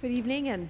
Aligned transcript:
Good 0.00 0.12
evening 0.12 0.48
and? 0.48 0.68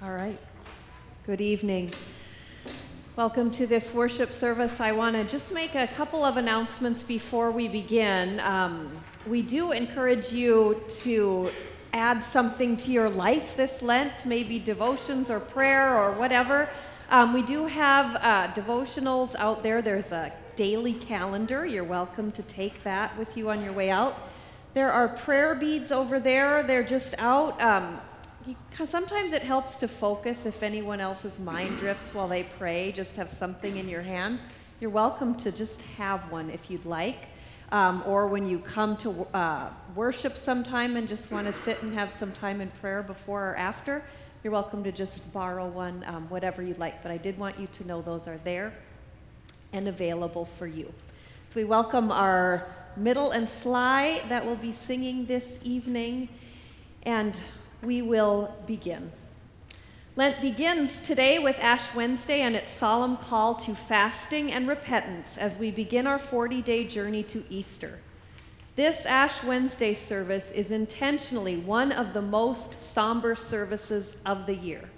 All 0.00 0.12
right. 0.12 0.38
Good 1.26 1.40
evening. 1.40 1.90
Welcome 3.16 3.52
to 3.52 3.68
this 3.68 3.94
worship 3.94 4.32
service. 4.32 4.80
I 4.80 4.90
want 4.90 5.14
to 5.14 5.22
just 5.22 5.54
make 5.54 5.76
a 5.76 5.86
couple 5.86 6.24
of 6.24 6.36
announcements 6.36 7.04
before 7.04 7.52
we 7.52 7.68
begin. 7.68 8.40
Um, 8.40 8.90
we 9.24 9.40
do 9.40 9.70
encourage 9.70 10.32
you 10.32 10.82
to 11.02 11.52
add 11.92 12.24
something 12.24 12.76
to 12.78 12.90
your 12.90 13.08
life 13.08 13.54
this 13.54 13.82
Lent, 13.82 14.26
maybe 14.26 14.58
devotions 14.58 15.30
or 15.30 15.38
prayer 15.38 15.96
or 15.96 16.10
whatever. 16.18 16.68
Um, 17.08 17.32
we 17.32 17.42
do 17.42 17.66
have 17.66 18.16
uh, 18.16 18.52
devotionals 18.52 19.36
out 19.36 19.62
there. 19.62 19.80
There's 19.80 20.10
a 20.10 20.32
daily 20.56 20.94
calendar. 20.94 21.64
You're 21.64 21.84
welcome 21.84 22.32
to 22.32 22.42
take 22.42 22.82
that 22.82 23.16
with 23.16 23.36
you 23.36 23.48
on 23.48 23.62
your 23.62 23.74
way 23.74 23.90
out. 23.90 24.18
There 24.72 24.90
are 24.90 25.10
prayer 25.10 25.54
beads 25.54 25.92
over 25.92 26.18
there. 26.18 26.64
They're 26.64 26.82
just 26.82 27.14
out. 27.18 27.62
Um, 27.62 28.00
sometimes 28.86 29.32
it 29.32 29.42
helps 29.42 29.76
to 29.76 29.88
focus 29.88 30.46
if 30.46 30.62
anyone 30.62 31.00
else's 31.00 31.38
mind 31.38 31.78
drifts 31.78 32.14
while 32.14 32.28
they 32.28 32.42
pray, 32.42 32.92
just 32.92 33.16
have 33.16 33.30
something 33.30 33.76
in 33.76 33.88
your 33.88 34.02
hand. 34.02 34.38
You're 34.80 34.90
welcome 34.90 35.34
to 35.36 35.52
just 35.52 35.80
have 35.98 36.30
one 36.30 36.50
if 36.50 36.70
you'd 36.70 36.84
like. 36.84 37.28
Um, 37.72 38.02
or 38.06 38.26
when 38.26 38.46
you 38.46 38.58
come 38.58 38.96
to 38.98 39.26
uh, 39.34 39.70
worship 39.94 40.36
sometime 40.36 40.96
and 40.96 41.08
just 41.08 41.30
want 41.30 41.46
to 41.46 41.52
sit 41.52 41.82
and 41.82 41.94
have 41.94 42.12
some 42.12 42.32
time 42.32 42.60
in 42.60 42.68
prayer 42.80 43.02
before 43.02 43.50
or 43.50 43.56
after, 43.56 44.04
you're 44.42 44.52
welcome 44.52 44.84
to 44.84 44.92
just 44.92 45.32
borrow 45.32 45.66
one, 45.66 46.04
um, 46.06 46.28
whatever 46.28 46.62
you'd 46.62 46.78
like. 46.78 47.02
But 47.02 47.10
I 47.10 47.16
did 47.16 47.38
want 47.38 47.58
you 47.58 47.66
to 47.68 47.86
know 47.86 48.02
those 48.02 48.28
are 48.28 48.38
there 48.44 48.74
and 49.72 49.88
available 49.88 50.44
for 50.44 50.66
you. 50.66 50.92
So 51.48 51.60
we 51.60 51.64
welcome 51.64 52.12
our 52.12 52.66
middle 52.96 53.30
and 53.30 53.48
sly 53.48 54.22
that 54.28 54.44
will 54.44 54.56
be 54.56 54.72
singing 54.72 55.24
this 55.26 55.58
evening. 55.62 56.28
And 57.04 57.38
we 57.84 58.02
will 58.02 58.54
begin. 58.66 59.12
Lent 60.16 60.40
begins 60.40 61.00
today 61.00 61.38
with 61.38 61.58
Ash 61.58 61.92
Wednesday 61.94 62.42
and 62.42 62.54
its 62.54 62.70
solemn 62.70 63.16
call 63.16 63.54
to 63.56 63.74
fasting 63.74 64.52
and 64.52 64.68
repentance 64.68 65.36
as 65.36 65.56
we 65.56 65.70
begin 65.70 66.06
our 66.06 66.18
40 66.18 66.62
day 66.62 66.86
journey 66.86 67.22
to 67.24 67.44
Easter. 67.50 67.98
This 68.76 69.06
Ash 69.06 69.42
Wednesday 69.42 69.94
service 69.94 70.50
is 70.52 70.70
intentionally 70.70 71.56
one 71.56 71.92
of 71.92 72.12
the 72.12 72.22
most 72.22 72.82
somber 72.82 73.34
services 73.34 74.16
of 74.24 74.46
the 74.46 74.54
year. 74.54 74.88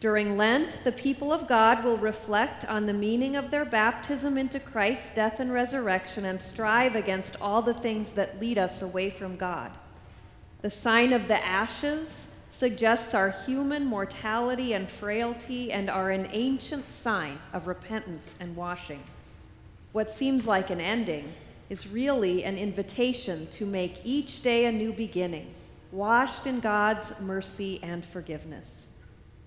During 0.00 0.36
Lent, 0.36 0.84
the 0.84 0.92
people 0.92 1.32
of 1.32 1.48
God 1.48 1.82
will 1.82 1.96
reflect 1.96 2.66
on 2.66 2.84
the 2.84 2.92
meaning 2.92 3.36
of 3.36 3.50
their 3.50 3.64
baptism 3.64 4.36
into 4.36 4.60
Christ's 4.60 5.14
death 5.14 5.40
and 5.40 5.52
resurrection 5.52 6.26
and 6.26 6.40
strive 6.40 6.96
against 6.96 7.40
all 7.40 7.62
the 7.62 7.72
things 7.72 8.10
that 8.10 8.38
lead 8.38 8.58
us 8.58 8.82
away 8.82 9.08
from 9.08 9.36
God. 9.36 9.70
The 10.64 10.70
sign 10.70 11.12
of 11.12 11.28
the 11.28 11.44
ashes 11.44 12.26
suggests 12.48 13.12
our 13.12 13.32
human 13.44 13.84
mortality 13.84 14.72
and 14.72 14.88
frailty 14.88 15.70
and 15.70 15.90
are 15.90 16.10
an 16.10 16.26
ancient 16.32 16.90
sign 16.90 17.38
of 17.52 17.66
repentance 17.66 18.34
and 18.40 18.56
washing. 18.56 19.02
What 19.92 20.08
seems 20.08 20.46
like 20.46 20.70
an 20.70 20.80
ending 20.80 21.34
is 21.68 21.88
really 21.88 22.44
an 22.44 22.56
invitation 22.56 23.46
to 23.48 23.66
make 23.66 24.00
each 24.04 24.40
day 24.40 24.64
a 24.64 24.72
new 24.72 24.94
beginning, 24.94 25.52
washed 25.92 26.46
in 26.46 26.60
God's 26.60 27.12
mercy 27.20 27.78
and 27.82 28.02
forgiveness. 28.02 28.88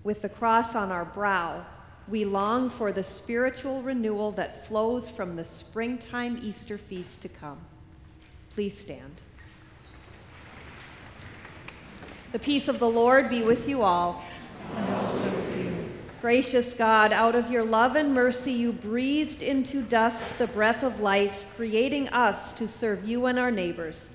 With 0.04 0.22
the 0.22 0.28
cross 0.28 0.76
on 0.76 0.92
our 0.92 1.04
brow, 1.04 1.66
we 2.06 2.26
long 2.26 2.70
for 2.70 2.92
the 2.92 3.02
spiritual 3.02 3.82
renewal 3.82 4.30
that 4.32 4.68
flows 4.68 5.10
from 5.10 5.34
the 5.34 5.44
springtime 5.44 6.38
Easter 6.44 6.78
feast 6.78 7.20
to 7.22 7.28
come. 7.28 7.58
Please 8.50 8.78
stand. 8.78 9.20
The 12.32 12.38
peace 12.38 12.68
of 12.68 12.78
the 12.78 12.88
Lord 12.88 13.30
be 13.30 13.42
with 13.42 13.68
you 13.68 13.82
all. 13.82 14.22
And 14.74 14.94
also 14.94 15.24
with 15.24 15.58
you. 15.58 15.74
Gracious 16.20 16.74
God, 16.74 17.12
out 17.12 17.34
of 17.34 17.50
your 17.50 17.64
love 17.64 17.96
and 17.96 18.12
mercy, 18.12 18.52
you 18.52 18.72
breathed 18.72 19.42
into 19.42 19.80
dust 19.80 20.36
the 20.36 20.46
breath 20.48 20.82
of 20.82 21.00
life, 21.00 21.46
creating 21.56 22.08
us 22.08 22.52
to 22.54 22.68
serve 22.68 23.08
you 23.08 23.26
and 23.26 23.38
our 23.38 23.50
neighbors. 23.50 24.10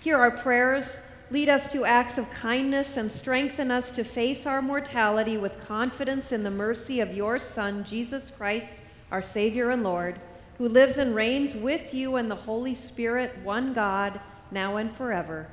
Hear 0.00 0.18
our 0.18 0.36
prayers, 0.36 1.00
lead 1.30 1.48
us 1.48 1.72
to 1.72 1.84
acts 1.84 2.16
of 2.16 2.30
kindness, 2.30 2.96
and 2.96 3.10
strengthen 3.10 3.72
us 3.72 3.90
to 3.92 4.04
face 4.04 4.46
our 4.46 4.62
mortality 4.62 5.36
with 5.36 5.66
confidence 5.66 6.30
in 6.30 6.44
the 6.44 6.50
mercy 6.50 7.00
of 7.00 7.16
your 7.16 7.40
Son, 7.40 7.82
Jesus 7.82 8.30
Christ, 8.30 8.78
our 9.10 9.22
Savior 9.22 9.70
and 9.70 9.82
Lord, 9.82 10.20
who 10.58 10.68
lives 10.68 10.98
and 10.98 11.14
reigns 11.14 11.56
with 11.56 11.92
you 11.92 12.16
and 12.16 12.30
the 12.30 12.36
Holy 12.36 12.74
Spirit, 12.74 13.36
one 13.42 13.72
God, 13.72 14.20
now 14.52 14.76
and 14.76 14.94
forever. 14.94 15.48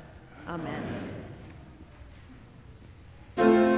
Amen. 0.47 1.24
Please 3.35 3.74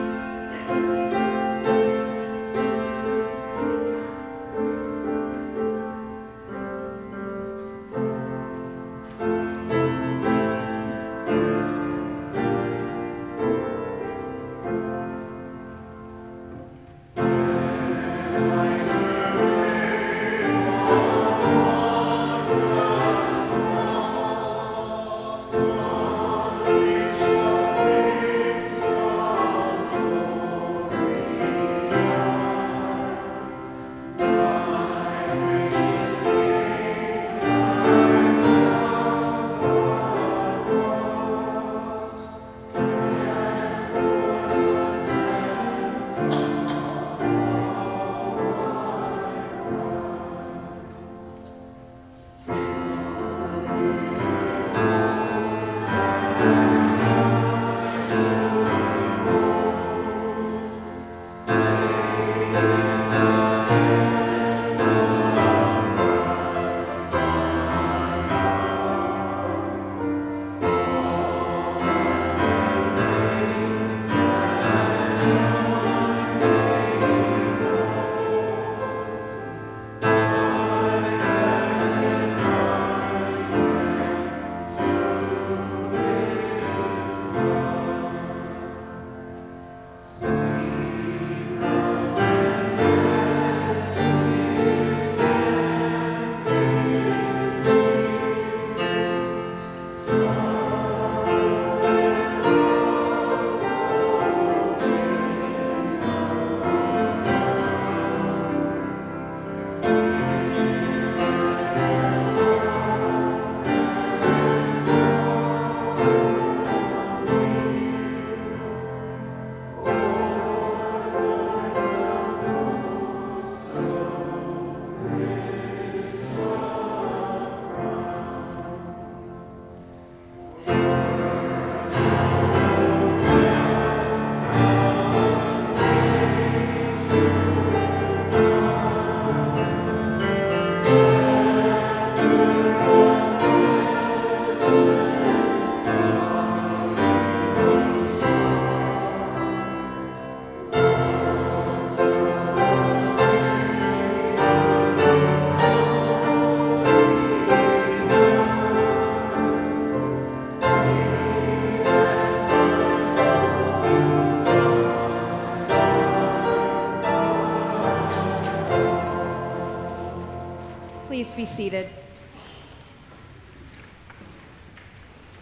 be 171.37 171.45
seated. 171.45 171.87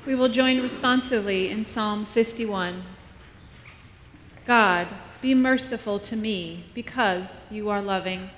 We 0.05 0.13
will 0.13 0.27
join 0.27 0.61
responsively 0.61 1.49
in 1.49 1.63
Psalm 1.63 2.05
51. 2.05 2.83
God, 4.45 4.87
be 5.21 5.33
merciful 5.33 5.99
to 5.99 6.17
me 6.17 6.65
because 6.73 7.45
you 7.49 7.69
are 7.69 7.81
loving. 7.81 8.29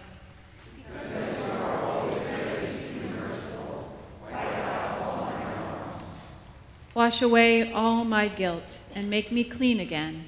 Wash 6.94 7.24
away 7.24 7.74
all 7.74 8.06
my 8.06 8.28
guilt 8.28 8.82
and 8.94 9.10
make 9.10 9.32
me 9.32 9.44
clean 9.44 9.80
again. 9.80 10.26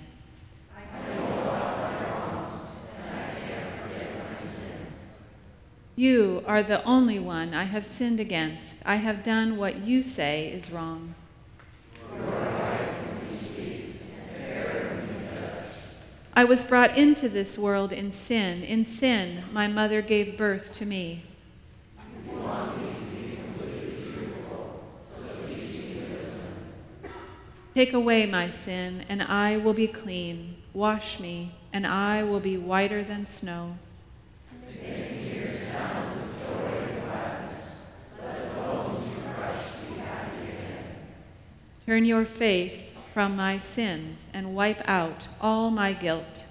You 6.00 6.46
are 6.48 6.63
the 6.63 6.82
only 6.86 7.20
one 7.20 7.53
I 7.53 7.65
have 7.65 7.86
sinned 7.86 8.22
against. 8.22 8.79
I 8.86 8.96
have 8.96 9.22
done 9.22 9.58
what 9.58 9.84
you 9.84 10.01
say 10.01 10.48
is 10.48 10.72
wrong. 10.72 11.13
I 16.34 16.46
was 16.46 16.63
brought 16.63 16.96
into 16.96 17.27
this 17.27 17.58
world 17.58 17.91
in 17.91 18.13
sin. 18.13 18.63
In 18.63 18.86
sin, 18.86 19.44
my 19.51 19.68
mother 19.68 20.01
gave 20.01 20.38
birth 20.38 20.74
to 20.75 20.86
me. 20.86 21.24
Take 27.75 27.91
away 27.91 28.25
my 28.25 28.50
sin, 28.50 29.03
and 29.10 29.22
I 29.22 29.58
will 29.58 29.74
be 29.74 29.88
clean. 29.88 30.56
Wash 30.74 31.20
me, 31.20 31.56
and 31.74 31.86
I 31.86 32.24
will 32.24 32.39
be 32.39 32.58
whiter 32.58 33.03
than 33.03 33.25
snow. 33.25 33.75
Turn 41.89 42.05
your 42.05 42.24
face 42.24 42.91
from 43.15 43.36
my 43.36 43.58
sins 43.58 44.27
and 44.31 44.53
wipe 44.53 44.88
out 44.88 45.27
all 45.41 45.72
my 45.72 45.91
guilt. 45.91 46.46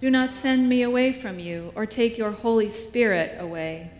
Do 0.00 0.10
not 0.10 0.36
send 0.36 0.68
me 0.68 0.82
away 0.82 1.12
from 1.12 1.40
you 1.40 1.72
or 1.74 1.86
take 1.86 2.16
your 2.16 2.30
Holy 2.30 2.70
Spirit 2.70 3.36
away. 3.40 3.90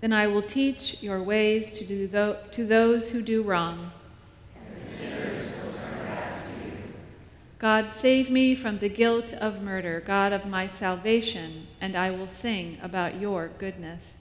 Then 0.00 0.12
I 0.12 0.28
will 0.28 0.42
teach 0.42 1.02
your 1.02 1.20
ways 1.20 1.72
to, 1.72 1.84
do 1.84 2.06
tho- 2.06 2.38
to 2.52 2.64
those 2.64 3.10
who 3.10 3.22
do 3.22 3.42
wrong. 3.42 3.90
God, 7.62 7.92
save 7.92 8.28
me 8.28 8.56
from 8.56 8.78
the 8.78 8.88
guilt 8.88 9.32
of 9.34 9.62
murder, 9.62 10.02
God 10.04 10.32
of 10.32 10.44
my 10.44 10.66
salvation, 10.66 11.68
and 11.80 11.94
I 11.94 12.10
will 12.10 12.26
sing 12.26 12.76
about 12.82 13.20
your 13.20 13.52
goodness. 13.56 14.16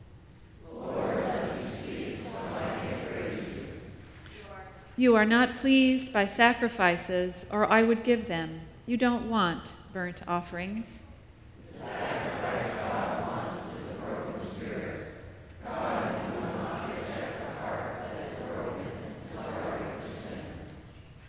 You 4.95 5.15
are 5.15 5.25
not 5.25 5.57
pleased 5.57 6.13
by 6.13 6.27
sacrifices, 6.27 7.48
or 7.50 7.65
I 7.65 7.81
would 7.81 8.03
give 8.03 8.27
them. 8.27 8.62
You 8.86 8.98
don't 8.98 9.27
want 9.27 9.74
burnt 9.91 10.21
offerings. 10.27 11.01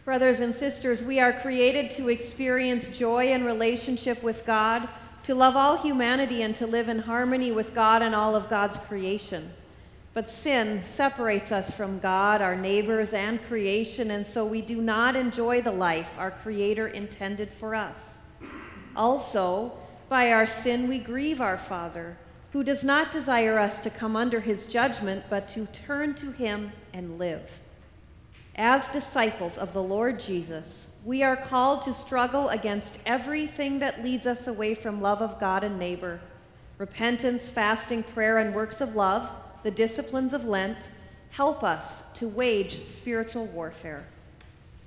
Brothers 0.04 0.40
and 0.40 0.52
sisters, 0.52 1.04
we 1.04 1.20
are 1.20 1.32
created 1.32 1.92
to 1.92 2.08
experience 2.08 2.96
joy 2.98 3.26
and 3.26 3.46
relationship 3.46 4.20
with 4.20 4.44
God, 4.44 4.88
to 5.22 5.34
love 5.34 5.56
all 5.56 5.76
humanity, 5.76 6.42
and 6.42 6.56
to 6.56 6.66
live 6.66 6.88
in 6.88 6.98
harmony 6.98 7.52
with 7.52 7.72
God 7.72 8.02
and 8.02 8.12
all 8.12 8.34
of 8.34 8.50
God's 8.50 8.78
creation. 8.78 9.52
But 10.12 10.28
sin 10.28 10.82
separates 10.82 11.52
us 11.52 11.70
from 11.70 12.00
God, 12.00 12.42
our 12.42 12.56
neighbors, 12.56 13.14
and 13.14 13.40
creation, 13.44 14.10
and 14.10 14.26
so 14.26 14.44
we 14.44 14.60
do 14.60 14.82
not 14.82 15.14
enjoy 15.14 15.60
the 15.60 15.70
life 15.70 16.18
our 16.18 16.32
Creator 16.32 16.88
intended 16.88 17.50
for 17.50 17.76
us. 17.76 17.96
Also, 18.96 19.72
by 20.08 20.32
our 20.32 20.46
sin, 20.46 20.88
we 20.88 20.98
grieve 20.98 21.40
our 21.40 21.56
Father, 21.56 22.16
who 22.52 22.64
does 22.64 22.82
not 22.82 23.12
desire 23.12 23.56
us 23.56 23.78
to 23.78 23.88
come 23.88 24.16
under 24.16 24.40
his 24.40 24.66
judgment, 24.66 25.24
but 25.30 25.48
to 25.50 25.66
turn 25.66 26.12
to 26.14 26.32
him 26.32 26.72
and 26.92 27.20
live. 27.20 27.60
As 28.56 28.86
disciples 28.88 29.56
of 29.56 29.72
the 29.72 29.82
Lord 29.82 30.20
Jesus, 30.20 30.88
we 31.04 31.22
are 31.22 31.36
called 31.36 31.82
to 31.82 31.94
struggle 31.94 32.50
against 32.50 32.98
everything 33.06 33.78
that 33.78 34.04
leads 34.04 34.26
us 34.26 34.46
away 34.46 34.74
from 34.74 35.00
love 35.00 35.22
of 35.22 35.40
God 35.40 35.64
and 35.64 35.78
neighbor. 35.78 36.20
Repentance, 36.76 37.48
fasting, 37.48 38.02
prayer, 38.02 38.38
and 38.38 38.54
works 38.54 38.80
of 38.80 38.94
love, 38.94 39.28
the 39.62 39.70
disciplines 39.70 40.34
of 40.34 40.44
Lent, 40.44 40.90
help 41.30 41.64
us 41.64 42.02
to 42.14 42.28
wage 42.28 42.84
spiritual 42.84 43.46
warfare. 43.46 44.04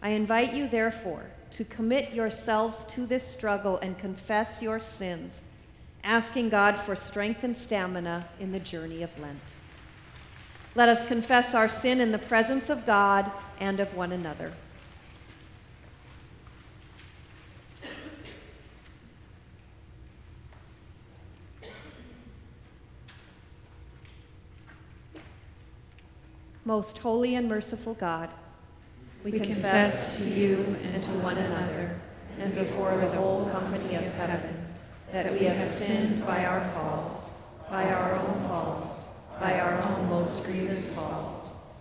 I 0.01 0.09
invite 0.09 0.53
you, 0.53 0.67
therefore, 0.67 1.23
to 1.51 1.65
commit 1.65 2.13
yourselves 2.13 2.83
to 2.85 3.07
this 3.07 3.27
struggle 3.27 3.77
and 3.79 3.97
confess 3.97 4.61
your 4.61 4.79
sins, 4.79 5.41
asking 6.03 6.49
God 6.49 6.77
for 6.77 6.95
strength 6.95 7.43
and 7.43 7.57
stamina 7.57 8.27
in 8.39 8.51
the 8.51 8.59
journey 8.59 9.01
of 9.01 9.19
Lent. 9.19 9.41
Let 10.75 10.89
us 10.89 11.05
confess 11.05 11.55
our 11.55 11.69
sin 11.69 11.99
in 11.99 12.11
the 12.11 12.19
presence 12.19 12.69
of 12.69 12.85
God 12.85 13.31
and 13.59 13.79
of 13.79 13.95
one 13.95 14.11
another. 14.11 14.51
Most 26.63 26.97
holy 26.97 27.35
and 27.35 27.47
merciful 27.47 27.93
God, 27.93 28.29
we, 29.23 29.31
We 29.31 29.39
confess, 29.39 30.15
confess 30.15 30.17
to 30.17 30.29
you 30.29 30.75
and 30.83 31.03
to 31.03 31.11
one 31.19 31.37
another 31.37 31.99
and 32.39 32.53
before 32.55 32.97
the 32.97 33.07
whole 33.11 33.45
company 33.49 33.95
of 33.95 34.03
heaven 34.15 34.65
that 35.11 35.31
we 35.31 35.45
have 35.45 35.65
sinned 35.65 36.25
by 36.25 36.45
our 36.45 36.61
fault, 36.71 37.29
by 37.69 37.85
our 37.85 38.15
own 38.15 38.47
fault, 38.47 39.07
by 39.39 39.59
our 39.59 39.81
own 39.81 40.09
most 40.09 40.43
grievous 40.43 40.95
fault, 40.95 41.34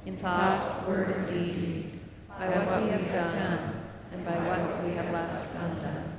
in 0.07 0.17
thought, 0.17 0.89
word, 0.89 1.11
and 1.11 1.27
deed, 1.27 2.01
by 2.29 2.49
what 2.49 2.83
we 2.83 2.91
have 2.91 3.13
done, 3.13 3.83
and 4.13 4.25
by 4.25 4.33
what 4.33 4.85
we 4.85 4.93
have 4.93 5.11
left 5.13 5.55
undone. 5.55 6.13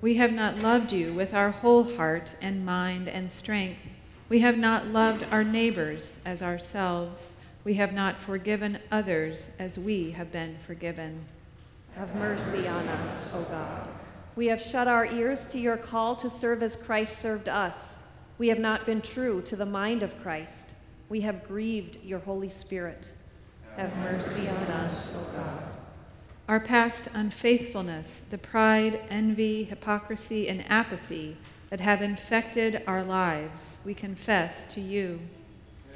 We 0.00 0.14
have 0.14 0.32
not 0.32 0.58
loved 0.58 0.92
you 0.92 1.12
with 1.12 1.34
our 1.34 1.50
whole 1.50 1.96
heart 1.96 2.36
and 2.40 2.64
mind 2.64 3.08
and 3.08 3.30
strength. 3.30 3.82
We 4.28 4.40
have 4.40 4.56
not 4.56 4.86
loved 4.86 5.26
our 5.32 5.42
neighbors 5.42 6.20
as 6.24 6.42
ourselves. 6.42 7.36
We 7.64 7.74
have 7.74 7.92
not 7.92 8.20
forgiven 8.20 8.78
others 8.92 9.52
as 9.58 9.76
we 9.76 10.12
have 10.12 10.30
been 10.30 10.56
forgiven. 10.66 11.24
Have 11.96 12.14
mercy 12.14 12.68
on 12.68 12.86
us, 12.88 13.34
O 13.34 13.42
God. 13.42 13.88
We 14.36 14.46
have 14.46 14.62
shut 14.62 14.86
our 14.86 15.04
ears 15.06 15.48
to 15.48 15.58
your 15.58 15.76
call 15.76 16.14
to 16.16 16.30
serve 16.30 16.62
as 16.62 16.76
Christ 16.76 17.18
served 17.18 17.48
us. 17.48 17.96
We 18.38 18.46
have 18.48 18.60
not 18.60 18.86
been 18.86 19.00
true 19.00 19.42
to 19.42 19.56
the 19.56 19.66
mind 19.66 20.04
of 20.04 20.16
Christ. 20.22 20.70
We 21.08 21.22
have 21.22 21.46
grieved 21.46 22.04
your 22.04 22.18
Holy 22.18 22.50
Spirit. 22.50 23.08
Have 23.76 23.96
mercy 23.98 24.48
on 24.48 24.56
us, 24.56 25.14
O 25.16 25.22
God. 25.36 25.62
Our 26.48 26.60
past 26.60 27.08
unfaithfulness, 27.14 28.22
the 28.30 28.38
pride, 28.38 29.00
envy, 29.08 29.64
hypocrisy, 29.64 30.48
and 30.48 30.64
apathy 30.70 31.36
that 31.70 31.80
have 31.80 32.02
infected 32.02 32.82
our 32.86 33.04
lives, 33.04 33.76
we 33.84 33.94
confess 33.94 34.72
to 34.74 34.80
you. 34.80 35.20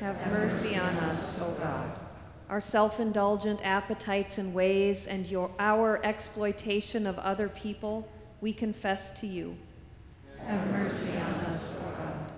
Have 0.01 0.27
mercy 0.31 0.77
on 0.77 0.97
us, 0.97 1.41
O 1.41 1.51
God. 1.53 1.91
Our 2.49 2.61
self 2.61 3.01
indulgent 3.01 3.61
appetites 3.65 4.37
and 4.39 4.53
ways 4.53 5.07
and 5.07 5.27
your, 5.27 5.51
our 5.59 6.05
exploitation 6.05 7.07
of 7.07 7.19
other 7.19 7.49
people, 7.49 8.07
we 8.41 8.53
confess 8.53 9.19
to 9.21 9.27
you. 9.27 9.57
Have 10.47 10.67
mercy 10.71 11.17
on 11.17 11.35
us, 11.47 11.75
O 11.81 11.91
God. 11.93 12.33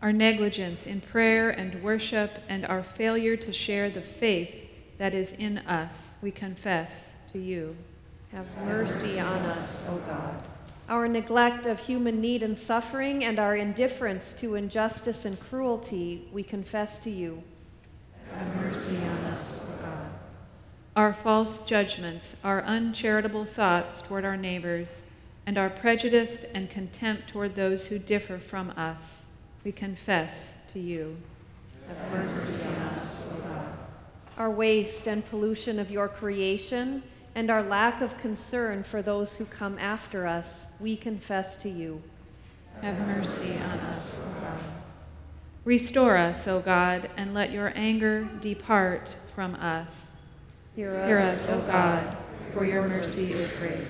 Our 0.00 0.12
negligence 0.12 0.86
in 0.86 1.00
prayer 1.00 1.50
and 1.50 1.82
worship 1.82 2.30
and 2.48 2.64
our 2.66 2.84
failure 2.84 3.36
to 3.36 3.52
share 3.52 3.90
the 3.90 4.00
faith 4.00 4.64
that 4.98 5.12
is 5.12 5.32
in 5.32 5.58
us, 5.58 6.12
we 6.22 6.30
confess 6.30 7.14
to 7.32 7.38
you. 7.38 7.76
Have 8.32 8.46
mercy 8.64 9.18
on 9.18 9.42
us, 9.46 9.84
O 9.88 9.96
God. 10.06 10.34
Our 10.88 11.08
neglect 11.08 11.66
of 11.66 11.80
human 11.80 12.20
need 12.20 12.42
and 12.42 12.56
suffering 12.56 13.24
and 13.24 13.38
our 13.38 13.56
indifference 13.56 14.32
to 14.34 14.54
injustice 14.54 15.24
and 15.24 15.38
cruelty, 15.40 16.28
we 16.32 16.42
confess 16.42 16.98
to 17.00 17.10
you. 17.10 17.42
Have 18.34 18.56
mercy 18.56 18.96
on 18.96 19.24
us, 19.24 19.60
O 19.62 19.82
God. 19.82 20.10
Our 20.94 21.12
false 21.12 21.64
judgments, 21.64 22.36
our 22.44 22.62
uncharitable 22.62 23.44
thoughts 23.44 24.00
toward 24.02 24.24
our 24.24 24.36
neighbors, 24.36 25.02
and 25.46 25.58
our 25.58 25.70
prejudice 25.70 26.44
and 26.54 26.70
contempt 26.70 27.28
toward 27.28 27.54
those 27.54 27.86
who 27.86 27.98
differ 27.98 28.38
from 28.38 28.70
us, 28.70 29.24
we 29.64 29.72
confess 29.72 30.60
to 30.72 30.78
you. 30.78 31.16
Have 31.88 32.12
mercy 32.12 32.66
on 32.66 32.74
us, 32.74 33.26
O 33.32 33.36
God. 33.48 33.66
our 34.36 34.50
waste 34.50 35.08
and 35.08 35.24
pollution 35.24 35.78
of 35.78 35.90
your 35.90 36.08
creation, 36.08 37.02
and 37.34 37.50
our 37.50 37.62
lack 37.62 38.00
of 38.00 38.16
concern 38.18 38.82
for 38.82 39.02
those 39.02 39.36
who 39.36 39.44
come 39.44 39.78
after 39.78 40.26
us, 40.26 40.66
we 40.80 40.96
confess 40.96 41.56
to 41.56 41.68
you. 41.68 42.02
Have 42.82 42.98
mercy 43.06 43.54
on 43.54 43.78
us, 43.80 44.20
O 44.22 44.40
God. 44.40 44.58
Restore 45.64 46.16
us, 46.16 46.46
O 46.46 46.60
God, 46.60 47.10
and 47.16 47.34
let 47.34 47.50
your 47.52 47.72
anger 47.74 48.28
depart 48.40 49.16
from 49.34 49.54
us. 49.56 50.12
Hear 50.76 50.94
us, 50.96 51.08
Hear 51.08 51.18
us, 51.18 51.48
O 51.48 51.60
God, 51.62 52.16
for 52.52 52.64
your 52.64 52.86
mercy 52.86 53.32
is 53.32 53.52
great. 53.52 53.86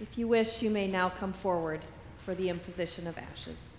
If 0.00 0.16
you 0.16 0.28
wish, 0.28 0.62
you 0.62 0.70
may 0.70 0.86
now 0.86 1.08
come 1.08 1.32
forward 1.32 1.80
for 2.24 2.34
the 2.34 2.48
imposition 2.48 3.06
of 3.06 3.18
ashes. 3.18 3.74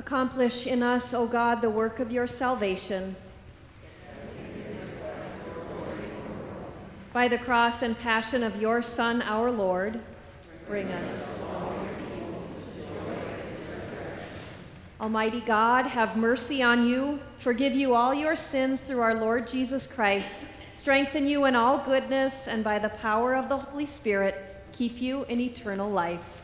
Accomplish 0.00 0.66
in 0.66 0.82
us, 0.82 1.12
O 1.12 1.26
God, 1.26 1.60
the 1.60 1.68
work 1.68 2.00
of 2.00 2.10
your 2.10 2.26
salvation. 2.26 3.16
By 7.12 7.28
the 7.28 7.36
cross 7.36 7.82
and 7.82 7.94
passion 7.98 8.42
of 8.42 8.58
your 8.58 8.80
Son, 8.80 9.20
our 9.20 9.50
Lord, 9.50 10.00
bring 10.66 10.88
us. 10.88 11.28
Almighty 14.98 15.40
God, 15.40 15.86
have 15.86 16.16
mercy 16.16 16.62
on 16.62 16.88
you, 16.88 17.20
forgive 17.36 17.74
you 17.74 17.94
all 17.94 18.14
your 18.14 18.36
sins 18.36 18.80
through 18.80 19.02
our 19.02 19.16
Lord 19.16 19.46
Jesus 19.46 19.86
Christ, 19.86 20.40
strengthen 20.72 21.26
you 21.26 21.44
in 21.44 21.54
all 21.54 21.76
goodness, 21.76 22.48
and 22.48 22.64
by 22.64 22.78
the 22.78 22.88
power 22.88 23.34
of 23.34 23.50
the 23.50 23.58
Holy 23.58 23.84
Spirit, 23.84 24.62
keep 24.72 24.98
you 25.02 25.24
in 25.24 25.40
eternal 25.40 25.90
life. 25.90 26.39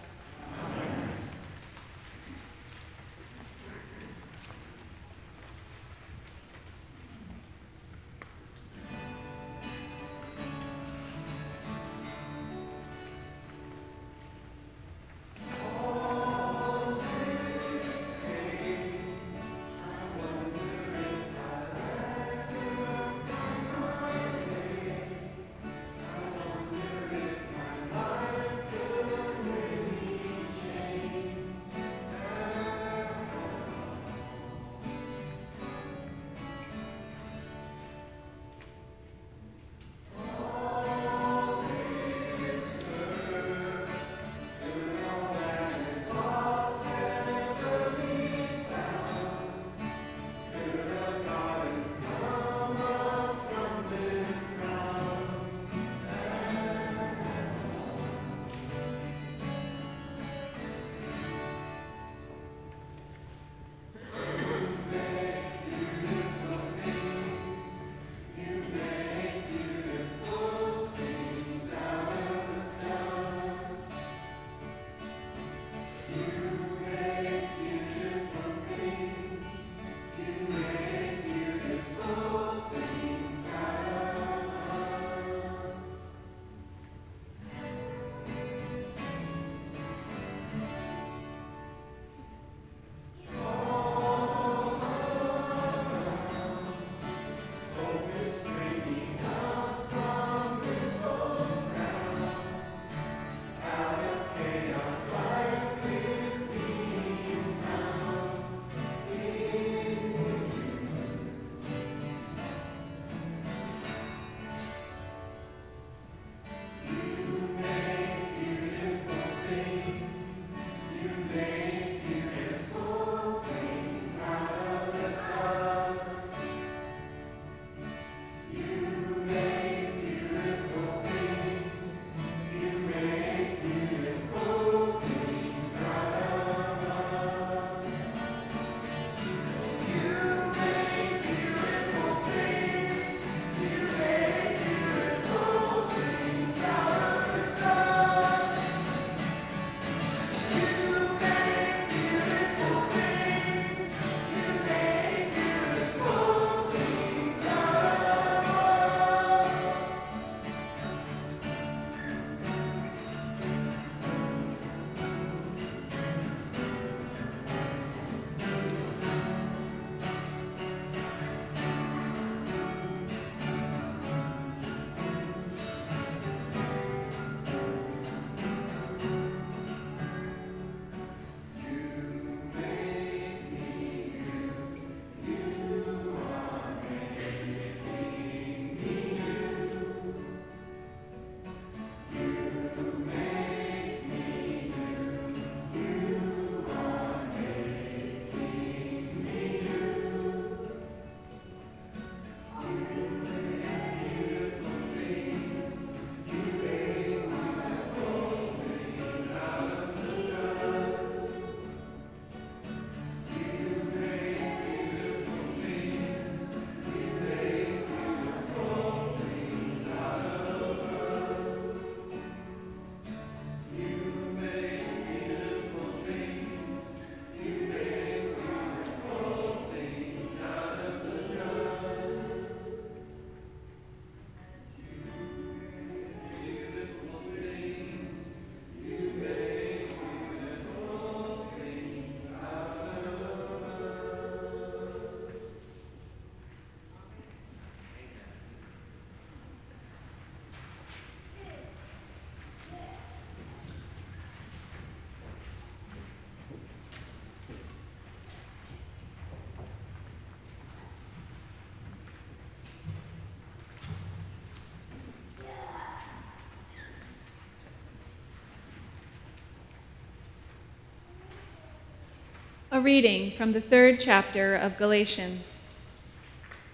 A 272.77 272.81
reading 272.81 273.31
from 273.31 273.53
the 273.53 273.61
third 273.63 274.01
chapter 274.01 274.55
of 274.55 274.77
Galatians. 274.77 275.55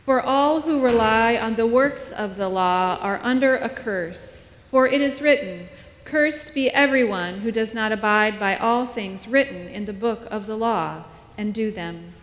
For 0.04 0.20
all 0.20 0.62
who 0.62 0.82
rely 0.82 1.36
on 1.36 1.54
the 1.54 1.64
works 1.64 2.10
of 2.10 2.36
the 2.36 2.48
law 2.48 2.98
are 3.00 3.20
under 3.22 3.54
a 3.54 3.68
curse. 3.68 4.50
For 4.72 4.88
it 4.88 5.00
is 5.00 5.22
written, 5.22 5.68
Cursed 6.04 6.54
be 6.54 6.70
everyone 6.70 7.42
who 7.42 7.52
does 7.52 7.72
not 7.72 7.92
abide 7.92 8.40
by 8.40 8.56
all 8.56 8.84
things 8.84 9.28
written 9.28 9.68
in 9.68 9.84
the 9.84 9.92
book 9.92 10.26
of 10.28 10.48
the 10.48 10.56
law 10.56 11.04
and 11.38 11.54
do 11.54 11.70
them. 11.70 12.14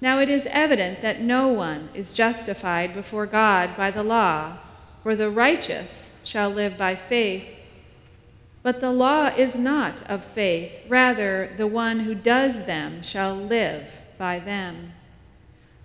Now 0.00 0.20
it 0.20 0.30
is 0.30 0.46
evident 0.48 1.02
that 1.02 1.20
no 1.20 1.48
one 1.48 1.88
is 1.92 2.12
justified 2.12 2.94
before 2.94 3.26
God 3.26 3.76
by 3.76 3.90
the 3.90 4.04
law, 4.04 4.58
for 5.02 5.16
the 5.16 5.30
righteous 5.30 6.12
shall 6.22 6.48
live 6.48 6.78
by 6.78 6.94
faith. 6.94 7.59
But 8.62 8.80
the 8.80 8.92
law 8.92 9.28
is 9.28 9.54
not 9.54 10.02
of 10.08 10.24
faith, 10.24 10.80
rather, 10.88 11.52
the 11.56 11.66
one 11.66 12.00
who 12.00 12.14
does 12.14 12.66
them 12.66 13.02
shall 13.02 13.34
live 13.34 13.92
by 14.18 14.38
them. 14.38 14.92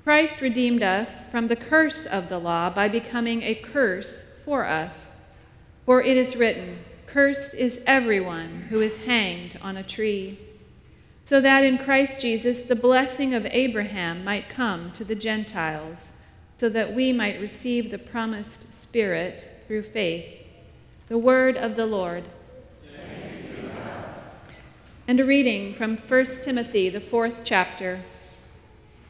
Christ 0.03 0.41
redeemed 0.41 0.83
us 0.83 1.23
from 1.31 1.47
the 1.47 1.55
curse 1.55 2.05
of 2.05 2.29
the 2.29 2.37
law 2.37 2.69
by 2.69 2.89
becoming 2.89 3.41
a 3.41 3.55
curse 3.55 4.25
for 4.43 4.65
us. 4.65 5.11
For 5.85 6.01
it 6.01 6.17
is 6.17 6.35
written, 6.35 6.79
Cursed 7.07 7.55
is 7.55 7.81
everyone 7.87 8.67
who 8.69 8.81
is 8.81 9.05
hanged 9.05 9.57
on 9.61 9.77
a 9.77 9.83
tree, 9.83 10.37
so 11.23 11.39
that 11.39 11.63
in 11.63 11.77
Christ 11.77 12.19
Jesus 12.19 12.63
the 12.63 12.75
blessing 12.75 13.33
of 13.33 13.47
Abraham 13.49 14.23
might 14.23 14.49
come 14.49 14.91
to 14.91 15.03
the 15.03 15.15
Gentiles, 15.15 16.13
so 16.55 16.67
that 16.69 16.93
we 16.93 17.13
might 17.13 17.39
receive 17.39 17.89
the 17.89 17.97
promised 17.97 18.73
Spirit 18.73 19.63
through 19.65 19.83
faith. 19.83 20.25
The 21.07 21.17
word 21.17 21.55
of 21.55 21.75
the 21.75 21.85
Lord. 21.85 22.25
And 25.07 25.19
a 25.19 25.23
reading 25.23 25.75
from 25.75 25.97
1 25.97 26.25
Timothy, 26.41 26.89
the 26.89 26.99
fourth 26.99 27.41
chapter. 27.43 28.01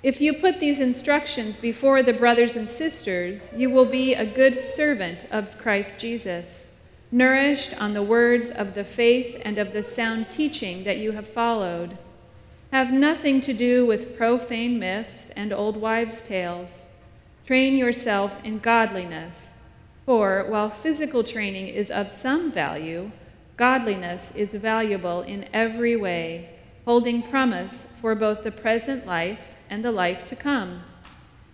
If 0.03 0.19
you 0.19 0.33
put 0.33 0.59
these 0.59 0.81
instructions 0.81 1.57
before 1.57 2.03
the 2.03 2.11
brothers 2.11 2.57
and 2.57 2.69
sisters, 2.69 3.47
you 3.55 3.69
will 3.69 3.85
be 3.85 4.13
a 4.13 4.25
good 4.25 4.61
servant 4.61 5.25
of 5.31 5.57
Christ 5.57 5.97
Jesus, 5.97 6.67
nourished 7.13 7.81
on 7.81 7.93
the 7.93 8.03
words 8.03 8.49
of 8.49 8.75
the 8.75 8.83
faith 8.83 9.41
and 9.45 9.57
of 9.57 9.71
the 9.71 9.83
sound 9.83 10.29
teaching 10.31 10.83
that 10.83 10.97
you 10.97 11.13
have 11.13 11.29
followed. 11.29 11.97
Have 12.73 12.91
nothing 12.91 13.39
to 13.39 13.53
do 13.53 13.85
with 13.85 14.17
profane 14.17 14.77
myths 14.77 15.29
and 15.33 15.53
old 15.53 15.77
wives' 15.77 16.21
tales. 16.21 16.81
Train 17.47 17.77
yourself 17.77 18.43
in 18.43 18.59
godliness, 18.59 19.51
for 20.05 20.43
while 20.49 20.69
physical 20.69 21.23
training 21.23 21.69
is 21.69 21.89
of 21.89 22.11
some 22.11 22.51
value, 22.51 23.11
Godliness 23.57 24.31
is 24.35 24.53
valuable 24.53 25.21
in 25.21 25.47
every 25.53 25.95
way, 25.95 26.49
holding 26.83 27.21
promise 27.21 27.87
for 28.01 28.13
both 28.13 28.43
the 28.43 28.51
present 28.51 29.05
life 29.05 29.39
and 29.69 29.83
the 29.83 29.91
life 29.91 30.25
to 30.27 30.35
come. 30.35 30.83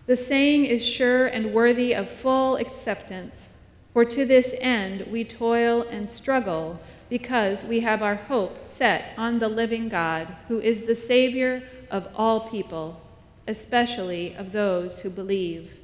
The 0.07 0.15
saying 0.15 0.65
is 0.65 0.85
sure 0.85 1.27
and 1.27 1.53
worthy 1.53 1.93
of 1.93 2.09
full 2.09 2.57
acceptance, 2.57 3.55
for 3.93 4.03
to 4.05 4.25
this 4.25 4.55
end 4.59 5.07
we 5.11 5.23
toil 5.23 5.83
and 5.83 6.09
struggle 6.09 6.79
because 7.07 7.63
we 7.63 7.81
have 7.81 8.01
our 8.01 8.15
hope 8.15 8.65
set 8.65 9.13
on 9.17 9.39
the 9.39 9.49
living 9.49 9.87
God, 9.87 10.27
who 10.47 10.59
is 10.59 10.85
the 10.85 10.95
Savior 10.95 11.61
of 11.91 12.07
all 12.15 12.49
people, 12.49 13.01
especially 13.47 14.33
of 14.35 14.53
those 14.53 15.01
who 15.01 15.09
believe. 15.09 15.77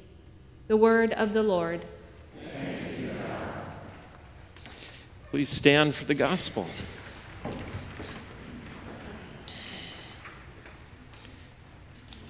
The 0.66 0.76
word 0.76 1.12
of 1.12 1.32
the 1.32 1.42
Lord. 1.42 1.84
Please 5.30 5.50
stand 5.50 5.94
for 5.94 6.06
the 6.06 6.14
gospel. 6.14 6.66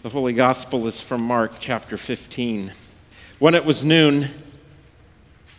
The 0.02 0.08
Holy 0.08 0.32
Gospel 0.32 0.84
is 0.88 1.00
from 1.00 1.20
Mark 1.20 1.52
chapter 1.60 1.96
15. 1.96 2.72
When 3.38 3.54
it 3.54 3.64
was 3.64 3.84
noon, 3.84 4.26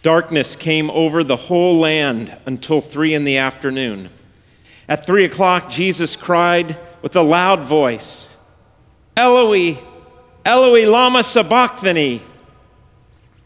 darkness 0.01 0.57
came 0.57 0.91
over 0.91 1.23
the 1.23 1.37
whole 1.37 1.77
land 1.77 2.35
until 2.45 2.81
three 2.81 3.13
in 3.13 3.23
the 3.23 3.37
afternoon. 3.37 4.09
At 4.89 5.05
three 5.05 5.23
o'clock, 5.23 5.69
Jesus 5.69 6.17
cried 6.17 6.77
with 7.01 7.15
a 7.15 7.21
loud 7.21 7.61
voice, 7.61 8.27
Eloi, 9.15 9.77
Eloi, 10.43 10.89
lama 10.89 11.23
sabachthani, 11.23 12.21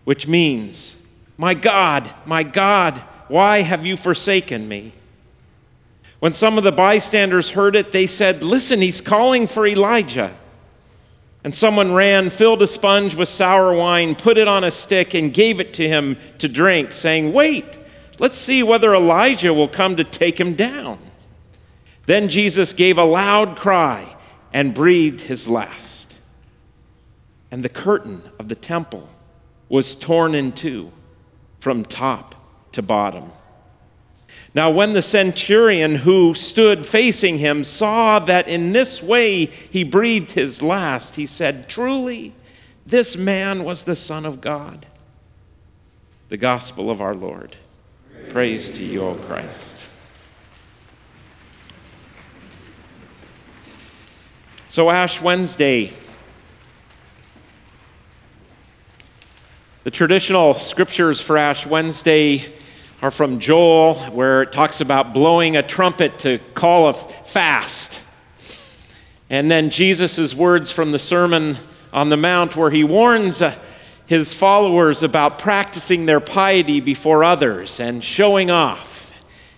which 0.04 0.28
means, 0.28 0.98
My 1.38 1.54
God, 1.54 2.10
my 2.26 2.42
God 2.42 3.04
why 3.28 3.62
have 3.62 3.86
you 3.86 3.98
forsaken 3.98 4.68
me? 4.68 4.94
When 6.20 6.34
some 6.34 6.58
of 6.58 6.64
the 6.64 6.72
bystanders 6.72 7.50
heard 7.50 7.76
it, 7.76 7.92
they 7.92 8.08
said, 8.08 8.44
Listen, 8.44 8.80
he's 8.80 9.02
calling 9.02 9.46
for 9.46 9.68
Elijah. 9.68 10.34
And 11.44 11.54
someone 11.54 11.94
ran, 11.94 12.30
filled 12.30 12.62
a 12.62 12.68
sponge 12.68 13.16
with 13.16 13.28
sour 13.28 13.74
wine, 13.74 14.16
put 14.16 14.38
it 14.38 14.48
on 14.48 14.64
a 14.64 14.72
stick, 14.72 15.14
and 15.14 15.34
gave 15.34 15.60
it 15.60 15.74
to 15.74 15.88
him 15.88 16.18
to 16.38 16.48
drink, 16.48 16.94
saying, 16.94 17.34
Wait, 17.34 17.78
let's 18.20 18.38
see 18.38 18.64
whether 18.64 18.96
Elijah 18.96 19.54
will 19.54 19.68
come 19.68 19.98
to 19.98 20.06
take 20.06 20.40
him 20.40 20.54
down. 20.54 20.98
Then 22.06 22.30
Jesus 22.30 22.72
gave 22.72 22.98
a 22.98 23.04
loud 23.04 23.58
cry 23.58 24.16
and 24.54 24.74
breathed 24.74 25.24
his 25.24 25.50
last. 25.50 26.16
And 27.52 27.64
the 27.64 27.70
curtain 27.70 28.22
of 28.40 28.48
the 28.48 28.56
temple 28.56 29.10
was 29.68 29.96
torn 29.96 30.36
in 30.36 30.54
two 30.54 30.92
from 31.60 31.84
top 31.84 32.36
to 32.74 32.82
bottom. 32.82 33.32
Now, 34.56 34.70
when 34.70 34.94
the 34.94 35.02
centurion 35.02 35.96
who 35.96 36.36
stood 36.36 36.86
facing 36.86 37.40
him 37.40 37.64
saw 37.64 38.20
that 38.20 38.48
in 38.48 38.72
this 38.72 39.02
way 39.02 39.46
he 39.46 39.84
breathed 39.84 40.34
his 40.34 40.62
last, 40.62 41.16
he 41.16 41.26
said, 41.26 41.68
Truly, 41.68 42.34
this 42.86 43.18
man 43.18 43.64
was 43.64 43.84
the 43.84 43.96
Son 43.96 44.26
of 44.26 44.42
God. 44.42 44.86
The 46.30 46.38
gospel 46.38 46.92
of 46.92 47.02
our 47.02 47.16
Lord. 47.16 47.56
Praise, 48.12 48.32
Praise 48.32 48.72
to 48.72 48.84
you, 48.84 49.02
O 49.02 49.16
Christ. 49.16 49.84
So, 54.70 54.90
Ash 54.90 55.20
Wednesday. 55.20 55.94
The 59.84 59.92
traditional 59.92 60.54
scriptures 60.54 61.20
for 61.20 61.38
Ash 61.38 61.66
Wednesday 61.66 62.54
are 63.04 63.12
from 63.12 63.40
Joel, 63.40 63.96
where 64.12 64.44
it 64.44 64.54
talks 64.54 64.80
about 64.80 65.14
blowing 65.14 65.58
a 65.58 65.62
trumpet 65.62 66.20
to 66.20 66.40
call 66.54 66.88
a 66.88 66.94
fast. 66.94 68.02
And 69.30 69.52
then 69.52 69.72
Jesus' 69.72 70.34
words 70.34 70.72
from 70.72 70.94
the 70.94 71.00
Sermon 71.00 71.58
on 71.92 72.08
the 72.08 72.16
Mount, 72.16 72.56
where 72.56 72.70
he 72.70 72.86
warns 72.86 73.42
uh, 73.42 73.54
his 74.06 74.34
followers 74.34 75.04
about 75.04 75.38
practicing 75.38 76.06
their 76.06 76.22
piety 76.22 76.80
before 76.80 77.26
others 77.26 77.82
and 77.82 78.02
showing 78.02 78.50
off 78.50 79.14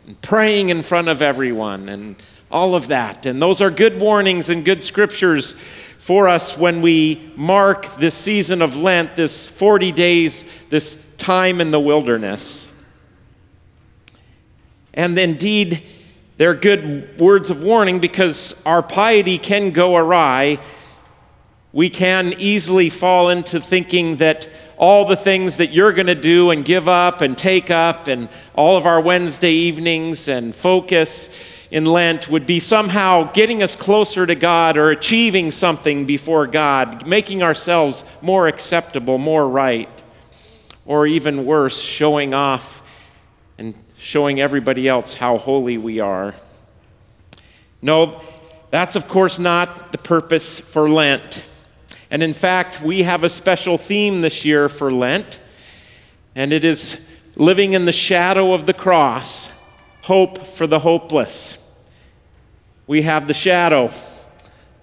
and 0.08 0.20
praying 0.24 0.70
in 0.70 0.82
front 0.82 1.08
of 1.08 1.22
everyone 1.22 1.88
and 1.88 2.16
all 2.50 2.74
of 2.74 2.88
that. 2.88 3.28
And 3.28 3.40
those 3.40 3.62
are 3.62 3.70
good 3.70 4.00
warnings 4.00 4.50
and 4.50 4.66
good 4.66 4.84
scriptures 4.84 5.52
for 6.00 6.28
us 6.28 6.58
when 6.58 6.82
we 6.82 7.32
mark 7.36 7.86
this 7.98 8.16
season 8.16 8.64
of 8.64 8.76
Lent, 8.76 9.16
this 9.16 9.46
40 9.46 9.92
days, 9.92 10.46
this 10.70 11.00
time 11.18 11.62
in 11.62 11.70
the 11.70 11.80
wilderness. 11.80 12.65
And 14.96 15.18
indeed, 15.20 15.84
they're 16.38 16.56
good 16.56 17.20
words 17.20 17.50
of 17.50 17.62
warning 17.62 18.00
because 18.00 18.62
our 18.66 18.82
piety 18.82 19.38
can 19.38 19.72
go 19.72 19.96
awry. 19.96 20.58
We 21.72 21.90
can 21.90 22.34
easily 22.38 22.90
fall 22.90 23.30
into 23.30 23.62
thinking 23.62 24.16
that 24.18 24.50
all 24.78 25.06
the 25.06 25.16
things 25.16 25.58
that 25.58 25.72
you're 25.72 25.94
going 25.94 26.08
to 26.08 26.16
do 26.16 26.52
and 26.52 26.66
give 26.66 26.88
up 26.88 27.22
and 27.22 27.38
take 27.38 27.70
up, 27.72 28.08
and 28.08 28.28
all 28.54 28.76
of 28.78 28.86
our 28.86 29.00
Wednesday 29.00 29.52
evenings 29.52 30.28
and 30.28 30.54
focus 30.54 31.34
in 31.72 31.86
Lent 31.86 32.30
would 32.30 32.46
be 32.46 32.60
somehow 32.60 33.32
getting 33.32 33.64
us 33.64 33.76
closer 33.76 34.26
to 34.26 34.36
God 34.36 34.78
or 34.78 34.92
achieving 34.92 35.52
something 35.52 36.06
before 36.06 36.48
God, 36.48 37.08
making 37.08 37.42
ourselves 37.44 38.04
more 38.22 38.48
acceptable, 38.48 39.18
more 39.18 39.48
right, 39.48 39.90
or 40.86 41.08
even 41.08 41.46
worse, 41.46 41.80
showing 41.80 42.34
off 42.34 42.82
showing 44.06 44.40
everybody 44.40 44.88
else 44.88 45.16
how 45.16 45.36
holy 45.36 45.80
we 45.80 46.00
are. 46.00 46.36
No, 47.82 48.22
that's 48.70 48.96
of 48.96 49.08
course 49.08 49.40
not 49.40 49.92
the 49.92 49.98
purpose 49.98 50.60
for 50.60 50.88
Lent. 50.88 51.44
And 52.12 52.22
in 52.22 52.36
fact, 52.36 52.84
we 52.84 53.02
have 53.02 53.24
a 53.24 53.30
special 53.30 53.80
theme 53.80 54.22
this 54.22 54.46
year 54.46 54.70
for 54.70 54.92
Lent, 54.92 55.40
and 56.36 56.54
it 56.54 56.64
is 56.64 57.10
living 57.36 57.74
in 57.74 57.86
the 57.86 57.92
shadow 57.92 58.54
of 58.54 58.68
the 58.68 58.76
cross, 58.76 59.52
hope 60.04 60.46
for 60.46 60.68
the 60.68 60.80
hopeless. 60.80 61.58
We 62.86 63.02
have 63.02 63.28
the 63.28 63.34
shadow 63.34 63.92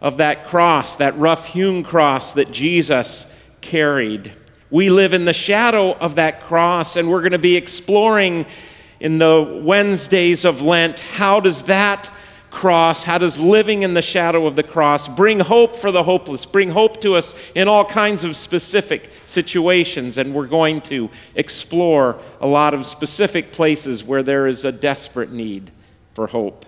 of 0.00 0.16
that 0.16 0.48
cross, 0.48 0.96
that 0.96 1.16
rough 1.16 1.46
hewn 1.46 1.84
cross 1.84 2.32
that 2.32 2.50
Jesus 2.50 3.32
carried. 3.60 4.32
We 4.68 4.90
live 4.90 5.14
in 5.14 5.26
the 5.26 5.32
shadow 5.32 5.92
of 5.92 6.16
that 6.16 6.40
cross, 6.42 6.96
and 6.96 7.08
we're 7.08 7.20
going 7.20 7.30
to 7.30 7.38
be 7.38 7.54
exploring 7.54 8.46
in 9.02 9.18
the 9.18 9.60
Wednesdays 9.64 10.44
of 10.44 10.62
Lent, 10.62 11.00
how 11.00 11.40
does 11.40 11.64
that 11.64 12.08
cross, 12.52 13.02
how 13.02 13.18
does 13.18 13.40
living 13.40 13.82
in 13.82 13.94
the 13.94 14.02
shadow 14.02 14.46
of 14.46 14.54
the 14.54 14.62
cross 14.62 15.08
bring 15.08 15.40
hope 15.40 15.74
for 15.74 15.90
the 15.90 16.04
hopeless, 16.04 16.46
bring 16.46 16.70
hope 16.70 17.00
to 17.00 17.16
us 17.16 17.34
in 17.56 17.66
all 17.66 17.84
kinds 17.84 18.22
of 18.22 18.36
specific 18.36 19.10
situations? 19.24 20.18
And 20.18 20.32
we're 20.32 20.46
going 20.46 20.82
to 20.82 21.10
explore 21.34 22.20
a 22.40 22.46
lot 22.46 22.74
of 22.74 22.86
specific 22.86 23.50
places 23.50 24.04
where 24.04 24.22
there 24.22 24.46
is 24.46 24.64
a 24.64 24.70
desperate 24.70 25.32
need 25.32 25.72
for 26.14 26.28
hope. 26.28 26.64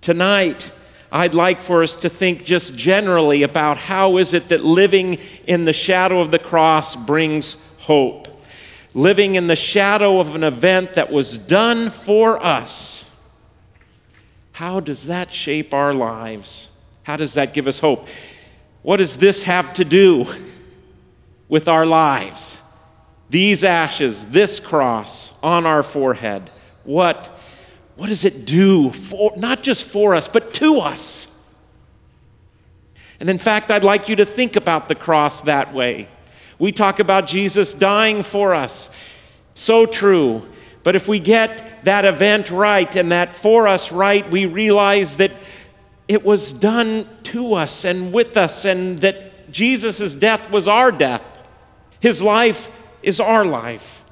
Tonight, 0.00 0.72
I'd 1.12 1.34
like 1.34 1.60
for 1.60 1.82
us 1.82 1.96
to 1.96 2.08
think 2.08 2.44
just 2.46 2.78
generally 2.78 3.42
about 3.42 3.76
how 3.76 4.16
is 4.16 4.32
it 4.32 4.48
that 4.48 4.64
living 4.64 5.18
in 5.46 5.66
the 5.66 5.74
shadow 5.74 6.18
of 6.22 6.30
the 6.30 6.38
cross 6.38 6.96
brings 6.96 7.62
hope. 7.80 8.29
Living 8.92 9.34
in 9.36 9.46
the 9.46 9.56
shadow 9.56 10.20
of 10.20 10.34
an 10.34 10.42
event 10.42 10.94
that 10.94 11.10
was 11.10 11.38
done 11.38 11.90
for 11.90 12.42
us. 12.44 13.08
How 14.52 14.80
does 14.80 15.06
that 15.06 15.32
shape 15.32 15.72
our 15.72 15.94
lives? 15.94 16.68
How 17.04 17.16
does 17.16 17.34
that 17.34 17.54
give 17.54 17.66
us 17.66 17.78
hope? 17.78 18.06
What 18.82 18.98
does 18.98 19.18
this 19.18 19.44
have 19.44 19.72
to 19.74 19.84
do 19.84 20.26
with 21.48 21.68
our 21.68 21.86
lives? 21.86 22.60
These 23.28 23.62
ashes, 23.64 24.26
this 24.28 24.58
cross 24.58 25.34
on 25.42 25.66
our 25.66 25.82
forehead. 25.82 26.50
What 26.84 27.30
what 28.00 28.08
does 28.08 28.24
it 28.24 28.46
do 28.46 28.90
for, 28.92 29.34
not 29.36 29.62
just 29.62 29.84
for 29.84 30.14
us, 30.14 30.26
but 30.26 30.54
to 30.54 30.78
us? 30.78 31.36
And 33.20 33.28
in 33.28 33.36
fact, 33.36 33.70
I'd 33.70 33.84
like 33.84 34.08
you 34.08 34.16
to 34.16 34.24
think 34.24 34.56
about 34.56 34.88
the 34.88 34.94
cross 34.94 35.42
that 35.42 35.74
way. 35.74 36.08
We 36.60 36.70
talk 36.70 37.00
about 37.00 37.26
Jesus 37.26 37.74
dying 37.74 38.22
for 38.22 38.54
us. 38.54 38.90
So 39.54 39.86
true. 39.86 40.46
But 40.84 40.94
if 40.94 41.08
we 41.08 41.18
get 41.18 41.84
that 41.84 42.04
event 42.04 42.50
right 42.50 42.94
and 42.94 43.10
that 43.12 43.34
for 43.34 43.66
us 43.66 43.90
right, 43.90 44.30
we 44.30 44.46
realize 44.46 45.16
that 45.16 45.32
it 46.06 46.24
was 46.24 46.52
done 46.52 47.08
to 47.24 47.54
us 47.54 47.84
and 47.84 48.12
with 48.12 48.36
us, 48.36 48.64
and 48.64 49.00
that 49.00 49.50
Jesus' 49.52 50.14
death 50.14 50.50
was 50.50 50.68
our 50.68 50.90
death. 50.90 51.22
His 52.00 52.22
life 52.22 52.70
is 53.02 53.20
our 53.20 53.44
life. 53.44 54.04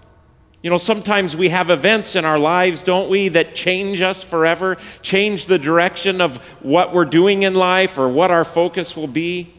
You 0.63 0.71
know, 0.71 0.77
sometimes 0.77 1.37
we 1.37 1.49
have 1.51 1.71
events 1.71 2.17
in 2.17 2.25
our 2.25 2.39
lives, 2.39 2.83
don't 2.83 3.11
we, 3.11 3.29
that 3.29 3.55
change 3.55 4.01
us 4.01 4.23
forever, 4.23 4.77
change 5.03 5.47
the 5.47 5.59
direction 5.59 6.21
of 6.21 6.39
what 6.61 6.95
we're 6.95 7.05
doing 7.05 7.43
in 7.43 7.55
life 7.55 7.99
or 7.99 8.09
what 8.09 8.31
our 8.31 8.45
focus 8.45 8.97
will 8.97 9.07
be. 9.07 9.53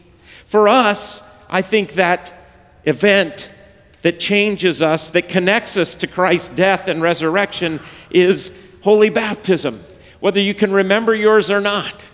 For 0.46 0.68
us, 0.68 1.22
I 1.48 1.62
think 1.62 1.92
that 1.92 2.32
event 2.84 3.50
that 4.02 4.18
changes 4.18 4.80
us, 4.80 5.10
that 5.10 5.28
connects 5.28 5.76
us 5.76 5.94
to 5.96 6.06
Christ's 6.06 6.48
death 6.48 6.88
and 6.88 7.02
resurrection, 7.02 7.80
is 8.10 8.58
holy 8.82 9.10
baptism, 9.10 9.82
whether 10.20 10.40
you 10.40 10.54
can 10.54 10.72
remember 10.72 11.14
yours 11.14 11.50
or 11.50 11.60
not. 11.60 12.04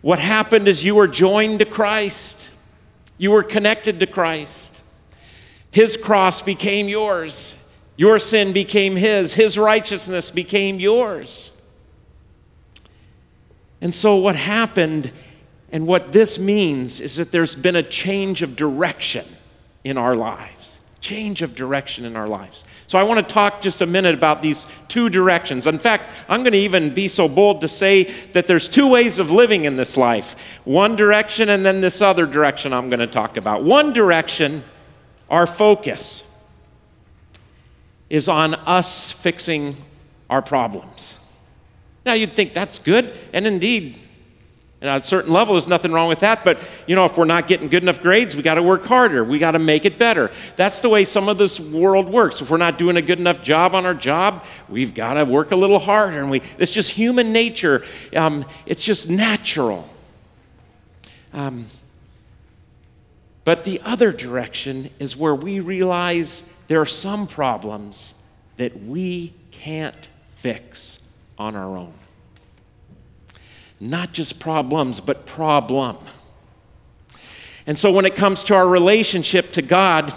What 0.00 0.18
happened 0.18 0.68
is 0.68 0.84
you 0.84 0.94
were 0.94 1.08
joined 1.08 1.58
to 1.58 1.64
Christ, 1.64 2.50
you 3.18 3.30
were 3.30 3.42
connected 3.42 4.00
to 4.00 4.06
Christ. 4.06 4.80
His 5.70 5.96
cross 5.96 6.40
became 6.40 6.88
yours. 6.88 7.62
Your 7.96 8.18
sin 8.18 8.52
became 8.52 8.96
his. 8.96 9.34
His 9.34 9.58
righteousness 9.58 10.30
became 10.30 10.78
yours. 10.80 11.50
And 13.80 13.94
so, 13.94 14.16
what 14.16 14.36
happened 14.36 15.12
and 15.70 15.86
what 15.86 16.12
this 16.12 16.38
means 16.38 17.00
is 17.00 17.16
that 17.16 17.30
there's 17.30 17.54
been 17.54 17.76
a 17.76 17.82
change 17.82 18.42
of 18.42 18.56
direction 18.56 19.26
in 19.84 19.98
our 19.98 20.14
lives. 20.14 20.80
Change 21.00 21.42
of 21.42 21.54
direction 21.54 22.04
in 22.04 22.16
our 22.16 22.26
lives. 22.26 22.64
So, 22.86 22.98
I 22.98 23.02
want 23.02 23.26
to 23.26 23.34
talk 23.34 23.60
just 23.60 23.82
a 23.82 23.86
minute 23.86 24.14
about 24.14 24.42
these 24.42 24.66
two 24.88 25.10
directions. 25.10 25.66
In 25.66 25.78
fact, 25.78 26.04
I'm 26.26 26.40
going 26.40 26.52
to 26.52 26.58
even 26.58 26.94
be 26.94 27.06
so 27.06 27.28
bold 27.28 27.60
to 27.60 27.68
say 27.68 28.04
that 28.32 28.46
there's 28.46 28.66
two 28.66 28.88
ways 28.88 29.18
of 29.18 29.30
living 29.30 29.66
in 29.66 29.76
this 29.76 29.96
life 29.96 30.36
one 30.64 30.96
direction 30.96 31.50
and 31.50 31.64
then 31.64 31.82
this 31.82 32.00
other 32.00 32.26
direction 32.26 32.72
I'm 32.72 32.88
going 32.88 33.00
to 33.00 33.06
talk 33.06 33.36
about. 33.36 33.62
One 33.62 33.92
direction 33.92 34.64
our 35.28 35.46
focus 35.46 36.24
is 38.08 38.26
on 38.26 38.54
us 38.54 39.12
fixing 39.12 39.76
our 40.30 40.40
problems. 40.40 41.18
Now, 42.06 42.14
you'd 42.14 42.32
think 42.32 42.54
that's 42.54 42.78
good, 42.78 43.12
and 43.34 43.46
indeed, 43.46 43.98
at 44.80 45.00
a 45.00 45.02
certain 45.02 45.32
level, 45.32 45.54
there's 45.54 45.66
nothing 45.66 45.90
wrong 45.90 46.08
with 46.08 46.20
that. 46.20 46.44
But, 46.44 46.60
you 46.86 46.94
know, 46.94 47.04
if 47.04 47.18
we're 47.18 47.24
not 47.24 47.48
getting 47.48 47.68
good 47.68 47.82
enough 47.82 48.00
grades, 48.00 48.36
we 48.36 48.42
got 48.42 48.54
to 48.54 48.62
work 48.62 48.86
harder. 48.86 49.24
We 49.24 49.40
got 49.40 49.52
to 49.52 49.58
make 49.58 49.84
it 49.84 49.98
better. 49.98 50.30
That's 50.54 50.80
the 50.80 50.88
way 50.88 51.04
some 51.04 51.28
of 51.28 51.36
this 51.36 51.58
world 51.58 52.08
works. 52.08 52.40
If 52.40 52.50
we're 52.50 52.58
not 52.58 52.78
doing 52.78 52.96
a 52.96 53.02
good 53.02 53.18
enough 53.18 53.42
job 53.42 53.74
on 53.74 53.84
our 53.84 53.94
job, 53.94 54.44
we've 54.68 54.94
got 54.94 55.14
to 55.14 55.24
work 55.24 55.50
a 55.50 55.56
little 55.56 55.80
harder. 55.80 56.20
And 56.20 56.30
we, 56.30 56.42
it's 56.58 56.70
just 56.70 56.90
human 56.92 57.32
nature, 57.32 57.82
um, 58.14 58.44
it's 58.66 58.84
just 58.84 59.10
natural. 59.10 59.88
Um, 61.32 61.66
but 63.44 63.64
the 63.64 63.80
other 63.84 64.12
direction 64.12 64.90
is 65.00 65.16
where 65.16 65.34
we 65.34 65.58
realize 65.58 66.48
there 66.68 66.80
are 66.80 66.86
some 66.86 67.26
problems 67.26 68.14
that 68.58 68.84
we 68.84 69.32
can't 69.50 70.08
fix 70.36 71.02
on 71.36 71.56
our 71.56 71.76
own. 71.76 71.94
Not 73.80 74.12
just 74.12 74.40
problems, 74.40 75.00
but 75.00 75.26
problem. 75.26 75.98
And 77.66 77.78
so 77.78 77.92
when 77.92 78.06
it 78.06 78.16
comes 78.16 78.44
to 78.44 78.54
our 78.54 78.66
relationship 78.66 79.52
to 79.52 79.62
God, 79.62 80.14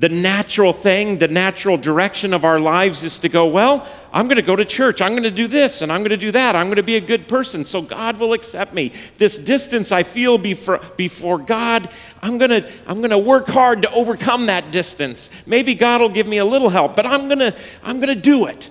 the 0.00 0.08
natural 0.08 0.72
thing, 0.72 1.18
the 1.18 1.28
natural 1.28 1.76
direction 1.76 2.32
of 2.32 2.42
our 2.42 2.58
lives 2.58 3.04
is 3.04 3.18
to 3.18 3.28
go, 3.28 3.46
well, 3.46 3.86
I'm 4.14 4.26
going 4.26 4.36
to 4.36 4.42
go 4.42 4.56
to 4.56 4.64
church. 4.64 5.02
I'm 5.02 5.10
going 5.10 5.24
to 5.24 5.30
do 5.30 5.46
this 5.46 5.82
and 5.82 5.92
I'm 5.92 6.00
going 6.00 6.10
to 6.10 6.16
do 6.16 6.32
that. 6.32 6.56
I'm 6.56 6.68
going 6.68 6.76
to 6.76 6.82
be 6.82 6.96
a 6.96 7.02
good 7.02 7.28
person 7.28 7.66
so 7.66 7.82
God 7.82 8.18
will 8.18 8.32
accept 8.32 8.72
me. 8.72 8.92
This 9.18 9.36
distance 9.36 9.92
I 9.92 10.02
feel 10.02 10.38
before, 10.38 10.80
before 10.96 11.36
God, 11.36 11.90
I'm 12.22 12.38
going 12.38 12.62
to 12.62 12.70
I'm 12.86 12.98
going 12.98 13.10
to 13.10 13.18
work 13.18 13.48
hard 13.48 13.82
to 13.82 13.92
overcome 13.92 14.46
that 14.46 14.72
distance. 14.72 15.28
Maybe 15.44 15.74
God 15.74 16.00
will 16.00 16.08
give 16.08 16.26
me 16.26 16.38
a 16.38 16.46
little 16.46 16.70
help, 16.70 16.96
but 16.96 17.04
I'm 17.04 17.26
going 17.26 17.40
to 17.40 17.54
I'm 17.82 18.00
going 18.00 18.14
to 18.14 18.20
do 18.20 18.46
it. 18.46 18.70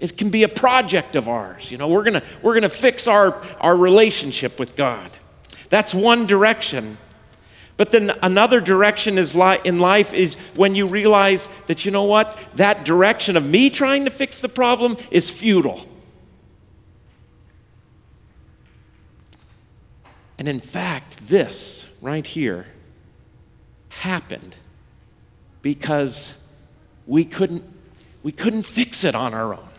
It 0.00 0.16
can 0.16 0.30
be 0.30 0.42
a 0.42 0.48
project 0.48 1.14
of 1.14 1.28
ours. 1.28 1.70
You 1.70 1.78
know, 1.78 1.88
we're 1.88 2.02
going 2.02 2.20
to 2.20 2.22
we're 2.42 2.54
going 2.54 2.62
to 2.62 2.68
fix 2.68 3.06
our 3.06 3.40
our 3.60 3.76
relationship 3.76 4.58
with 4.58 4.74
God. 4.74 5.10
That's 5.68 5.94
one 5.94 6.26
direction. 6.26 6.98
But 7.76 7.92
then 7.92 8.12
another 8.22 8.60
direction 8.60 9.16
is 9.16 9.34
li- 9.34 9.56
in 9.64 9.78
life 9.78 10.12
is 10.12 10.34
when 10.54 10.74
you 10.74 10.86
realize 10.86 11.48
that, 11.66 11.86
you 11.86 11.90
know 11.90 12.04
what, 12.04 12.38
that 12.56 12.84
direction 12.84 13.38
of 13.38 13.44
me 13.46 13.70
trying 13.70 14.04
to 14.04 14.10
fix 14.10 14.42
the 14.42 14.50
problem 14.50 14.98
is 15.10 15.30
futile. 15.30 15.86
And 20.36 20.46
in 20.46 20.60
fact, 20.60 21.28
this 21.28 21.88
right 22.02 22.26
here 22.26 22.66
happened 23.88 24.56
because 25.62 26.46
we 27.06 27.24
couldn't, 27.24 27.64
we 28.22 28.32
couldn't 28.32 28.64
fix 28.64 29.04
it 29.04 29.14
on 29.14 29.32
our 29.32 29.54
own 29.54 29.69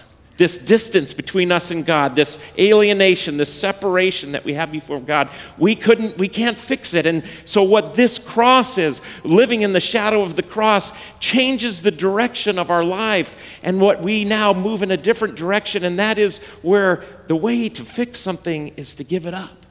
this 0.42 0.58
distance 0.58 1.14
between 1.14 1.52
us 1.52 1.70
and 1.70 1.86
God, 1.86 2.16
this 2.16 2.44
alienation, 2.58 3.38
this 3.38 3.54
separation 3.54 4.32
that 4.32 4.44
we 4.44 4.56
have 4.56 4.72
before 4.72 5.00
God. 5.00 5.30
We 5.60 5.76
couldn't, 5.76 6.18
we 6.18 6.28
can't 6.28 6.58
fix 6.58 6.96
it. 6.96 7.06
And 7.06 7.24
so, 7.46 7.62
what 7.62 7.94
this 7.94 8.18
cross 8.18 8.80
is, 8.80 9.02
living 9.24 9.62
in 9.62 9.74
the 9.74 9.80
shadow 9.80 10.24
of 10.24 10.36
the 10.36 10.42
cross, 10.42 10.94
changes 11.20 11.84
the 11.84 11.92
direction 11.92 12.58
of 12.58 12.72
our 12.72 12.84
life. 12.84 13.60
And 13.62 13.80
what 13.80 14.02
we 14.02 14.26
now 14.26 14.52
move 14.52 14.82
in 14.82 14.90
a 14.90 14.98
different 14.98 15.36
direction, 15.36 15.84
and 15.84 16.00
that 16.00 16.18
is 16.18 16.42
where 16.64 17.04
the 17.28 17.36
way 17.36 17.70
to 17.70 17.84
fix 17.84 18.18
something 18.18 18.70
is 18.70 18.96
to 18.96 19.04
give 19.04 19.28
it 19.28 19.36
up 19.36 19.68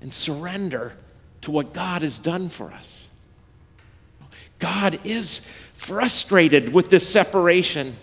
and 0.00 0.12
surrender 0.12 0.94
to 1.42 1.52
what 1.52 1.72
God 1.72 2.02
has 2.02 2.18
done 2.18 2.48
for 2.48 2.72
us. 2.72 3.06
God 4.58 4.98
is 5.04 5.48
frustrated 5.76 6.74
with 6.74 6.90
this 6.90 7.08
separation. 7.08 7.94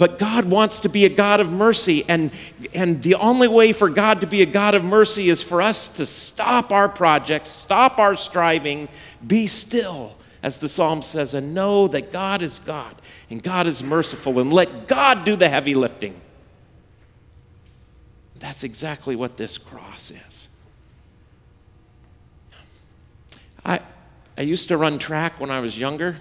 But 0.00 0.18
God 0.18 0.46
wants 0.46 0.80
to 0.80 0.88
be 0.88 1.04
a 1.04 1.10
God 1.10 1.40
of 1.40 1.52
mercy, 1.52 2.06
and, 2.08 2.30
and 2.72 3.02
the 3.02 3.16
only 3.16 3.48
way 3.48 3.74
for 3.74 3.90
God 3.90 4.22
to 4.22 4.26
be 4.26 4.40
a 4.40 4.46
God 4.46 4.74
of 4.74 4.82
mercy 4.82 5.28
is 5.28 5.42
for 5.42 5.60
us 5.60 5.90
to 5.90 6.06
stop 6.06 6.72
our 6.72 6.88
projects, 6.88 7.50
stop 7.50 7.98
our 7.98 8.16
striving, 8.16 8.88
be 9.26 9.46
still, 9.46 10.16
as 10.42 10.58
the 10.58 10.70
psalm 10.70 11.02
says, 11.02 11.34
and 11.34 11.52
know 11.54 11.86
that 11.88 12.12
God 12.12 12.40
is 12.40 12.60
God 12.60 12.94
and 13.28 13.42
God 13.42 13.66
is 13.66 13.82
merciful, 13.82 14.40
and 14.40 14.50
let 14.50 14.88
God 14.88 15.26
do 15.26 15.36
the 15.36 15.50
heavy 15.50 15.74
lifting. 15.74 16.18
That's 18.38 18.64
exactly 18.64 19.16
what 19.16 19.36
this 19.36 19.58
cross 19.58 20.12
is. 20.28 20.48
I, 23.66 23.80
I 24.38 24.40
used 24.40 24.68
to 24.68 24.78
run 24.78 24.98
track 24.98 25.38
when 25.38 25.50
I 25.50 25.60
was 25.60 25.76
younger. 25.76 26.16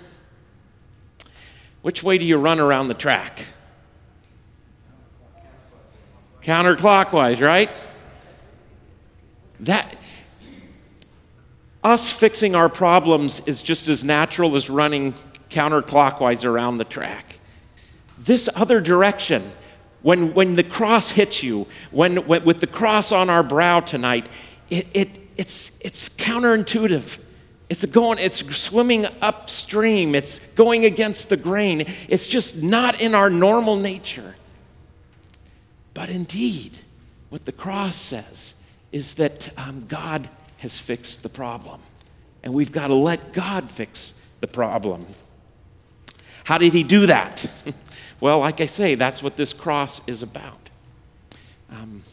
Which 1.81 2.03
way 2.03 2.17
do 2.17 2.25
you 2.25 2.35
run 2.35 2.59
around 2.59 2.89
the 2.89 2.93
track? 2.93 3.45
Counterclockwise, 6.49 7.45
right? 7.45 7.69
That 9.59 9.95
us 11.83 12.11
fixing 12.11 12.55
our 12.55 12.69
problems 12.69 13.41
is 13.45 13.61
just 13.61 13.87
as 13.87 14.03
natural 14.03 14.55
as 14.55 14.67
running 14.67 15.13
counterclockwise 15.51 16.43
around 16.43 16.77
the 16.77 16.85
track. 16.85 17.35
this 18.17 18.49
other 18.55 18.81
direction, 18.81 19.51
when, 20.01 20.33
when 20.33 20.55
the 20.55 20.63
cross 20.63 21.11
hits 21.11 21.43
you, 21.43 21.67
when, 21.91 22.17
when 22.27 22.43
with 22.43 22.59
the 22.61 22.67
cross 22.67 23.11
on 23.11 23.29
our 23.29 23.43
brow 23.43 23.79
tonight, 23.79 24.27
it, 24.69 24.87
it, 24.93 25.09
it's, 25.37 25.79
it's 25.81 26.09
counterintuitive. 26.09 27.19
It's 27.69 27.85
going, 27.85 28.17
it's 28.19 28.39
swimming 28.57 29.05
upstream. 29.21 30.15
It's 30.15 30.39
going 30.53 30.83
against 30.85 31.29
the 31.29 31.37
grain. 31.37 31.85
It's 32.07 32.27
just 32.27 32.63
not 32.63 33.01
in 33.01 33.13
our 33.13 33.29
normal 33.29 33.75
nature. 33.75 34.35
But 35.99 36.09
indeed, 36.09 36.77
what 37.27 37.43
the 37.43 37.51
cross 37.51 37.97
says 37.97 38.53
is 38.93 39.15
that 39.15 39.49
um, 39.57 39.85
God 39.89 40.29
has 40.59 40.79
fixed 40.79 41.23
the 41.23 41.27
problem. 41.27 41.81
And 42.41 42.53
we've 42.53 42.71
got 42.71 42.87
to 42.87 42.93
let 42.93 43.33
God 43.33 43.69
fix 43.69 44.13
the 44.39 44.47
problem. 44.47 45.05
How 46.45 46.57
did 46.57 46.71
he 46.71 46.83
do 46.83 47.05
that? 47.07 47.45
well, 48.21 48.39
like 48.39 48.61
I 48.61 48.65
say, 48.65 48.95
that's 48.95 49.21
what 49.21 49.35
this 49.35 49.51
cross 49.51 49.99
is 50.07 50.23
about. 50.23 50.69
Um, 51.69 52.03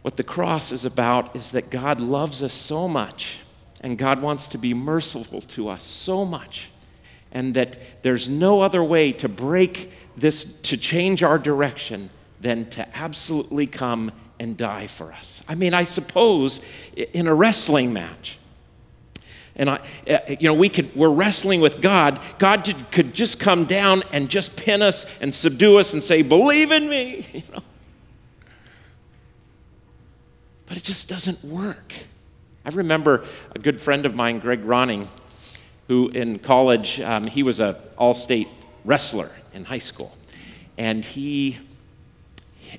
what 0.00 0.16
the 0.16 0.24
cross 0.24 0.72
is 0.72 0.86
about 0.86 1.36
is 1.36 1.50
that 1.50 1.68
God 1.68 2.00
loves 2.00 2.42
us 2.42 2.54
so 2.54 2.88
much 2.88 3.41
and 3.82 3.98
God 3.98 4.22
wants 4.22 4.48
to 4.48 4.58
be 4.58 4.74
merciful 4.74 5.40
to 5.42 5.68
us 5.68 5.82
so 5.82 6.24
much 6.24 6.70
and 7.32 7.54
that 7.54 8.02
there's 8.02 8.28
no 8.28 8.60
other 8.60 8.84
way 8.84 9.12
to 9.12 9.28
break 9.28 9.90
this, 10.16 10.60
to 10.62 10.76
change 10.76 11.22
our 11.22 11.38
direction 11.38 12.10
than 12.40 12.68
to 12.70 12.96
absolutely 12.96 13.66
come 13.66 14.12
and 14.38 14.56
die 14.56 14.86
for 14.86 15.12
us. 15.12 15.44
I 15.48 15.54
mean, 15.54 15.74
I 15.74 15.84
suppose 15.84 16.64
in 16.96 17.26
a 17.26 17.34
wrestling 17.34 17.92
match, 17.92 18.38
and 19.54 19.68
I, 19.68 19.80
uh, 20.08 20.18
you 20.28 20.48
know, 20.48 20.54
we 20.54 20.68
could, 20.68 20.94
we're 20.96 21.10
wrestling 21.10 21.60
with 21.60 21.80
God. 21.80 22.20
God 22.38 22.74
could 22.90 23.14
just 23.14 23.38
come 23.38 23.66
down 23.66 24.02
and 24.12 24.28
just 24.28 24.56
pin 24.56 24.80
us 24.80 25.06
and 25.20 25.32
subdue 25.32 25.78
us 25.78 25.92
and 25.92 26.02
say, 26.02 26.22
believe 26.22 26.70
in 26.70 26.88
me. 26.88 27.26
You 27.34 27.42
know? 27.52 27.62
But 30.66 30.78
it 30.78 30.84
just 30.84 31.06
doesn't 31.06 31.44
work. 31.44 31.92
I 32.64 32.70
remember 32.70 33.24
a 33.54 33.58
good 33.58 33.80
friend 33.80 34.06
of 34.06 34.14
mine, 34.14 34.38
Greg 34.38 34.62
Ronning, 34.64 35.08
who 35.88 36.08
in 36.08 36.38
college, 36.38 37.00
um, 37.00 37.26
he 37.26 37.42
was 37.42 37.60
an 37.60 37.76
all 37.98 38.14
state 38.14 38.48
wrestler 38.84 39.30
in 39.52 39.64
high 39.64 39.78
school. 39.78 40.16
And 40.78 41.04
he, 41.04 41.58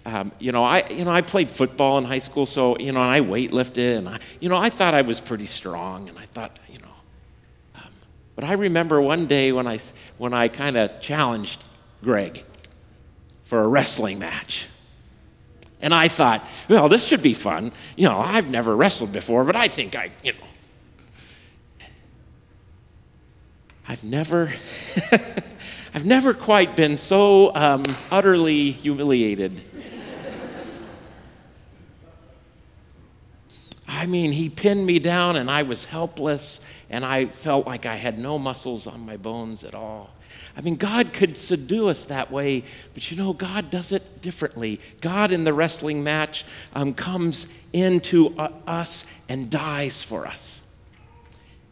um, 0.06 0.32
you 0.40 0.52
know, 0.52 0.64
I, 0.64 0.88
you 0.90 1.04
know, 1.04 1.12
I 1.12 1.22
played 1.22 1.52
football 1.52 1.98
in 1.98 2.06
high 2.06 2.20
school, 2.20 2.46
so, 2.46 2.78
you 2.78 2.92
know, 2.92 3.02
and 3.02 3.12
I 3.12 3.20
weightlifted, 3.20 3.98
and 3.98 4.10
I, 4.10 4.20
you 4.40 4.50
know, 4.50 4.58
I 4.58 4.70
thought 4.70 4.94
I 4.94 5.02
was 5.02 5.20
pretty 5.20 5.46
strong, 5.46 6.10
and 6.10 6.18
I 6.18 6.26
thought, 6.28 6.58
you 6.70 6.80
know, 6.80 6.96
um, 7.76 7.92
but 8.36 8.46
I 8.46 8.54
remember 8.54 9.02
one 9.02 9.28
day 9.28 9.52
when 9.52 9.68
I, 9.68 9.80
when 10.18 10.34
I 10.34 10.48
kind 10.48 10.78
of 10.78 11.02
challenged 11.02 11.64
Greg 12.02 12.44
for 13.44 13.62
a 13.62 13.68
wrestling 13.68 14.18
match. 14.18 14.68
And 15.84 15.94
I 15.94 16.08
thought, 16.08 16.48
well, 16.70 16.88
this 16.88 17.06
should 17.06 17.22
be 17.22 17.34
fun. 17.34 17.74
You 17.98 18.08
know, 18.08 18.18
I've 18.18 18.50
never 18.50 18.74
wrestled 18.74 19.12
before, 19.12 19.44
but 19.44 19.58
I 19.58 19.68
think 19.68 19.98
I, 19.98 20.12
you 20.24 20.32
know. 20.32 21.88
I've 23.86 24.06
never, 24.06 24.50
I've 25.94 26.06
never 26.06 26.34
quite 26.34 26.78
been 26.78 26.96
so 26.96 27.54
um, 27.54 27.84
utterly 28.10 28.72
humiliated. 28.72 29.62
I 33.86 34.06
mean, 34.06 34.32
he 34.32 34.48
pinned 34.48 34.86
me 34.86 35.00
down 35.00 35.36
and 35.36 35.52
I 35.52 35.64
was 35.64 35.84
helpless 35.84 36.62
and 36.90 37.04
I 37.04 37.26
felt 37.26 37.68
like 37.68 37.86
I 37.86 37.96
had 37.96 38.18
no 38.18 38.40
muscles 38.40 38.88
on 38.88 39.06
my 39.06 39.18
bones 39.18 39.66
at 39.66 39.76
all. 39.76 40.12
I 40.56 40.62
mean, 40.62 40.76
God 40.76 41.14
could 41.14 41.38
subdue 41.38 41.90
us 41.90 42.06
that 42.06 42.32
way, 42.32 42.64
but 42.94 43.10
you 43.10 43.18
know, 43.18 43.34
God 43.34 43.72
does 43.72 43.92
it 43.92 44.22
differently. 44.22 44.80
God 45.02 45.32
in 45.32 45.46
the 45.46 45.54
wrestling 45.54 46.04
match 46.04 46.46
um, 46.74 46.94
comes 46.94 47.48
into 47.72 48.36
uh, 48.38 48.52
us 48.68 49.08
and 49.28 49.50
dies 49.50 50.04
for 50.04 50.28
us. 50.28 50.62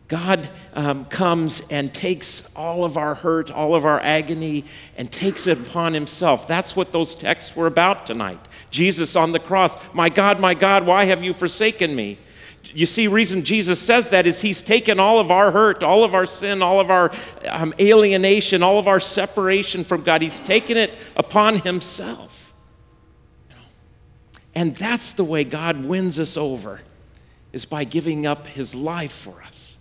God 0.07 0.49
um, 0.73 1.05
comes 1.05 1.65
and 1.69 1.93
takes 1.93 2.53
all 2.55 2.83
of 2.83 2.97
our 2.97 3.15
hurt, 3.15 3.49
all 3.49 3.75
of 3.75 3.85
our 3.85 3.99
agony, 4.01 4.65
and 4.97 5.09
takes 5.09 5.47
it 5.47 5.57
upon 5.57 5.93
himself. 5.93 6.49
That's 6.49 6.75
what 6.75 6.91
those 6.91 7.15
texts 7.15 7.55
were 7.55 7.67
about 7.67 8.07
tonight. 8.07 8.39
Jesus 8.71 9.15
on 9.15 9.31
the 9.31 9.39
cross, 9.39 9.81
My 9.93 10.09
God, 10.09 10.39
my 10.39 10.53
God, 10.53 10.85
why 10.85 11.05
have 11.05 11.23
you 11.23 11.33
forsaken 11.33 11.95
me? 11.95 12.17
You 12.73 12.85
see, 12.85 13.07
reason 13.07 13.43
Jesus 13.43 13.79
says 13.79 14.09
that 14.09 14.25
is 14.27 14.41
he's 14.41 14.61
taken 14.61 14.99
all 14.99 15.19
of 15.19 15.31
our 15.31 15.51
hurt, 15.51 15.83
all 15.83 16.03
of 16.03 16.13
our 16.13 16.25
sin, 16.25 16.61
all 16.61 16.79
of 16.79 16.89
our 16.89 17.11
um, 17.49 17.73
alienation, 17.79 18.63
all 18.63 18.79
of 18.79 18.87
our 18.87 18.99
separation 18.99 19.83
from 19.83 20.03
God. 20.03 20.21
He's 20.21 20.39
taken 20.39 20.77
it 20.77 20.91
upon 21.15 21.59
himself. 21.59 22.53
And 24.53 24.75
that's 24.75 25.13
the 25.13 25.23
way 25.23 25.43
God 25.43 25.85
wins 25.85 26.19
us 26.19 26.37
over, 26.37 26.81
is 27.53 27.65
by 27.65 27.83
giving 27.83 28.25
up 28.25 28.47
his 28.47 28.75
life 28.75 29.13
for 29.13 29.41
us. 29.43 29.75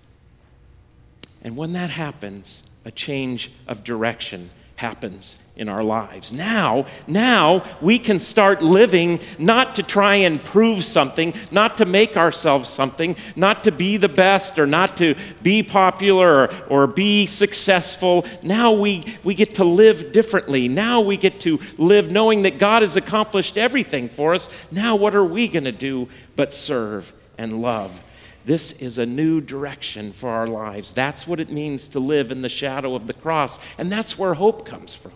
And 1.43 1.57
when 1.57 1.73
that 1.73 1.91
happens, 1.91 2.63
a 2.85 2.91
change 2.91 3.51
of 3.67 3.85
direction 3.85 4.51
happens 4.81 5.43
in 5.57 5.69
our 5.69 5.83
lives. 5.83 6.33
Now, 6.33 6.87
now 7.07 7.63
we 7.83 7.99
can 7.99 8.19
start 8.19 8.63
living 8.63 9.21
not 9.39 9.75
to 9.75 9.83
try 9.83 10.15
and 10.17 10.43
prove 10.43 10.83
something, 10.85 11.35
not 11.51 11.77
to 11.77 11.85
make 11.85 12.17
ourselves 12.17 12.71
something, 12.71 13.15
not 13.37 13.65
to 13.65 13.73
be 13.73 13.99
the 13.99 14.09
best 14.09 14.59
or 14.59 14.67
not 14.67 14.97
to 14.97 15.17
be 15.43 15.63
popular 15.63 16.45
or, 16.45 16.51
or 16.71 16.87
be 16.87 17.27
successful. 17.27 18.25
Now 18.43 18.73
we, 18.73 19.05
we 19.23 19.35
get 19.35 19.57
to 19.57 19.65
live 19.65 20.13
differently. 20.13 20.67
Now 20.67 21.03
we 21.03 21.19
get 21.19 21.41
to 21.41 21.61
live 21.77 22.11
knowing 22.11 22.43
that 22.43 22.59
God 22.59 22.81
has 22.81 22.97
accomplished 22.97 23.59
everything 23.59 24.09
for 24.09 24.33
us. 24.33 24.51
Now, 24.73 24.97
what 24.97 25.15
are 25.15 25.25
we 25.25 25.47
going 25.47 25.65
to 25.65 25.73
do 25.73 26.09
but 26.37 26.55
serve 26.55 27.13
and 27.37 27.61
love? 27.61 28.01
This 28.45 28.73
is 28.73 28.99
a 28.99 29.07
new 29.07 29.41
direction 29.41 30.13
for 30.13 30.31
our 30.31 30.47
lives. 30.47 30.93
That's 30.93 31.27
what 31.27 31.41
it 31.41 31.51
means 31.51 31.89
to 31.89 32.01
live 32.01 32.33
in 32.33 32.43
the 32.43 32.49
shadow 32.49 32.95
of 32.95 33.07
the 33.07 33.13
cross. 33.13 33.59
And 33.77 33.93
that's 33.93 34.19
where 34.19 34.35
hope 34.35 34.65
comes 34.65 34.95
from. 34.95 35.13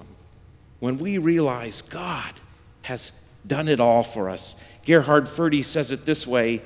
When 0.81 0.99
we 0.99 1.18
realize 1.18 1.81
God 1.83 2.35
has 2.83 3.12
done 3.47 3.68
it 3.68 3.81
all 3.81 4.03
for 4.03 4.31
us. 4.31 4.57
Gerhard 4.85 5.29
Forde 5.29 5.64
says 5.64 5.91
it 5.91 6.05
this 6.05 6.27
way 6.27 6.62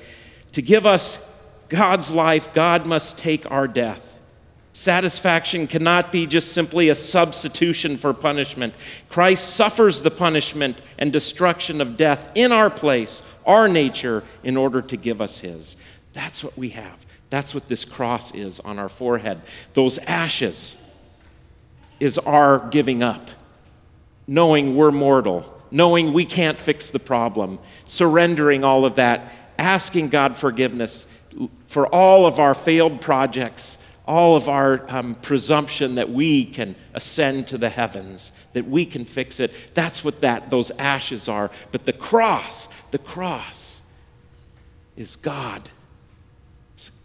To 0.53 0.61
give 0.61 0.85
us 0.85 1.25
God's 1.69 2.11
life, 2.11 2.53
God 2.53 2.85
must 2.85 3.19
take 3.19 3.49
our 3.51 3.67
death. 3.67 4.17
Satisfaction 4.73 5.67
cannot 5.67 6.11
be 6.11 6.25
just 6.25 6.53
simply 6.53 6.89
a 6.89 6.95
substitution 6.95 7.97
for 7.97 8.13
punishment. 8.13 8.73
Christ 9.09 9.55
suffers 9.55 10.01
the 10.01 10.11
punishment 10.11 10.81
and 10.97 11.11
destruction 11.11 11.81
of 11.81 11.97
death 11.97 12.31
in 12.35 12.51
our 12.51 12.69
place, 12.69 13.23
our 13.45 13.67
nature, 13.67 14.23
in 14.43 14.55
order 14.55 14.81
to 14.81 14.95
give 14.95 15.21
us 15.21 15.39
His. 15.39 15.75
That's 16.19 16.43
what 16.43 16.57
we 16.57 16.71
have. 16.71 17.05
That's 17.29 17.55
what 17.55 17.69
this 17.69 17.85
cross 17.85 18.35
is 18.35 18.59
on 18.59 18.77
our 18.77 18.89
forehead. 18.89 19.39
Those 19.73 19.99
ashes 19.99 20.77
is 22.01 22.17
our 22.17 22.67
giving 22.71 23.01
up, 23.01 23.29
knowing 24.27 24.75
we're 24.75 24.91
mortal, 24.91 25.45
knowing 25.71 26.11
we 26.11 26.25
can't 26.25 26.59
fix 26.59 26.91
the 26.91 26.99
problem, 26.99 27.57
surrendering 27.85 28.65
all 28.65 28.83
of 28.83 28.95
that, 28.95 29.31
asking 29.57 30.09
God 30.09 30.37
forgiveness 30.37 31.05
for 31.67 31.87
all 31.87 32.25
of 32.25 32.37
our 32.37 32.53
failed 32.53 32.99
projects, 32.99 33.77
all 34.05 34.35
of 34.35 34.49
our 34.49 34.83
um, 34.89 35.15
presumption 35.15 35.95
that 35.95 36.09
we 36.09 36.43
can 36.43 36.75
ascend 36.93 37.47
to 37.47 37.57
the 37.57 37.69
heavens, 37.69 38.33
that 38.51 38.67
we 38.67 38.85
can 38.85 39.05
fix 39.05 39.39
it. 39.39 39.53
That's 39.73 40.03
what 40.03 40.19
that 40.19 40.49
those 40.49 40.69
ashes 40.71 41.29
are. 41.29 41.49
But 41.71 41.85
the 41.85 41.93
cross, 41.93 42.67
the 42.91 42.99
cross 42.99 43.79
is 44.97 45.15
God 45.15 45.69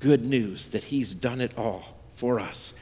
good 0.05 0.23
news 0.23 0.69
that 0.69 0.85
He's 0.85 1.15
done 1.15 1.41
it 1.41 1.57
all 1.57 1.97
for 2.15 2.39
us. 2.39 2.75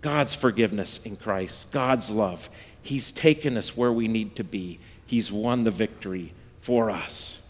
God's 0.00 0.34
forgiveness 0.34 0.98
in 1.04 1.16
Christ, 1.16 1.70
God's 1.70 2.10
love. 2.10 2.48
He's 2.80 3.12
taken 3.12 3.58
us 3.58 3.76
where 3.76 3.92
we 3.92 4.08
need 4.08 4.36
to 4.36 4.44
be, 4.44 4.78
He's 5.06 5.30
won 5.30 5.64
the 5.64 5.70
victory 5.70 6.32
for 6.62 6.90
us. 6.90 7.42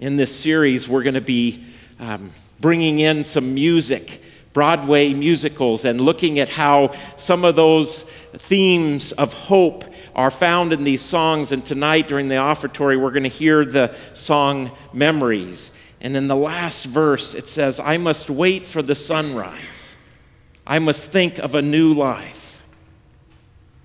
In 0.00 0.16
this 0.16 0.34
series, 0.34 0.88
we're 0.88 1.02
going 1.02 1.12
to 1.12 1.20
be 1.20 1.62
um, 1.98 2.32
bringing 2.58 3.00
in 3.00 3.22
some 3.22 3.52
music. 3.52 4.22
Broadway 4.52 5.14
musicals 5.14 5.84
and 5.84 6.00
looking 6.00 6.40
at 6.40 6.48
how 6.48 6.92
some 7.16 7.44
of 7.44 7.54
those 7.54 8.02
themes 8.32 9.12
of 9.12 9.32
hope 9.32 9.84
are 10.16 10.30
found 10.30 10.72
in 10.72 10.82
these 10.82 11.02
songs. 11.02 11.52
And 11.52 11.64
tonight, 11.64 12.08
during 12.08 12.28
the 12.28 12.34
offertory, 12.34 12.96
we're 12.96 13.12
going 13.12 13.22
to 13.22 13.28
hear 13.28 13.64
the 13.64 13.94
song 14.14 14.72
Memories. 14.92 15.70
And 16.00 16.16
in 16.16 16.28
the 16.28 16.36
last 16.36 16.86
verse, 16.86 17.34
it 17.34 17.48
says, 17.48 17.78
I 17.78 17.96
must 17.96 18.30
wait 18.30 18.64
for 18.64 18.82
the 18.82 18.94
sunrise. 18.94 19.96
I 20.66 20.78
must 20.78 21.10
think 21.10 21.38
of 21.38 21.54
a 21.54 21.62
new 21.62 21.92
life. 21.92 22.62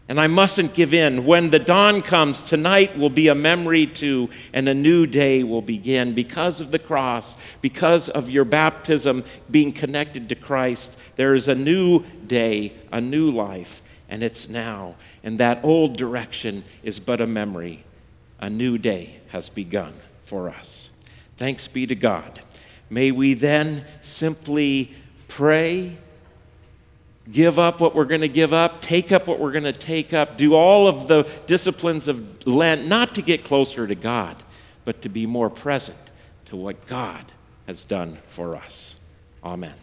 And 0.07 0.19
I 0.19 0.27
mustn't 0.27 0.75
give 0.75 0.93
in. 0.93 1.25
When 1.25 1.49
the 1.49 1.59
dawn 1.59 2.01
comes, 2.01 2.43
tonight 2.43 2.97
will 2.97 3.09
be 3.09 3.27
a 3.27 3.35
memory 3.35 3.87
too, 3.87 4.29
and 4.53 4.69
a 4.69 4.73
new 4.73 5.07
day 5.07 5.43
will 5.43 5.63
begin 5.63 6.13
because 6.13 6.61
of 6.61 6.69
the 6.69 6.79
cross, 6.79 7.35
because 7.61 8.07
of 8.07 8.29
your 8.29 8.45
baptism 8.45 9.23
being 9.49 9.71
connected 9.71 10.29
to 10.29 10.35
Christ. 10.35 11.01
There 11.15 11.33
is 11.33 11.47
a 11.47 11.55
new 11.55 12.03
day, 12.27 12.73
a 12.91 13.01
new 13.01 13.31
life, 13.31 13.81
and 14.07 14.21
it's 14.21 14.47
now. 14.47 14.95
And 15.23 15.39
that 15.39 15.63
old 15.63 15.97
direction 15.97 16.63
is 16.83 16.99
but 16.99 17.19
a 17.19 17.27
memory. 17.27 17.83
A 18.39 18.49
new 18.49 18.77
day 18.77 19.21
has 19.29 19.49
begun 19.49 19.93
for 20.23 20.49
us. 20.49 20.91
Thanks 21.37 21.67
be 21.67 21.85
to 21.87 21.95
God. 21.95 22.41
May 22.89 23.11
we 23.11 23.33
then 23.33 23.85
simply 24.01 24.93
pray 25.27 25.97
give 27.31 27.57
up 27.57 27.81
what 27.81 27.95
we're 27.95 28.05
going 28.05 28.21
to 28.21 28.29
give 28.29 28.53
up, 28.53 28.81
take 28.81 29.11
up 29.11 29.27
what 29.27 29.39
we're 29.39 29.51
going 29.51 29.63
to 29.63 29.73
take 29.73 30.13
up, 30.13 30.37
do 30.37 30.53
all 30.53 30.87
of 30.87 31.07
the 31.07 31.27
disciplines 31.47 32.07
of 32.07 32.45
Lent, 32.45 32.85
not 32.85 33.15
to 33.15 33.21
get 33.21 33.43
closer 33.43 33.87
to 33.87 33.95
God, 33.95 34.35
but 34.83 35.01
to 35.01 35.09
be 35.09 35.25
more 35.25 35.49
present 35.49 35.97
to 36.45 36.55
what 36.55 36.85
God 36.87 37.25
has 37.67 37.83
done 37.83 38.19
for 38.27 38.55
us. 38.55 39.01
Amen. 39.43 39.73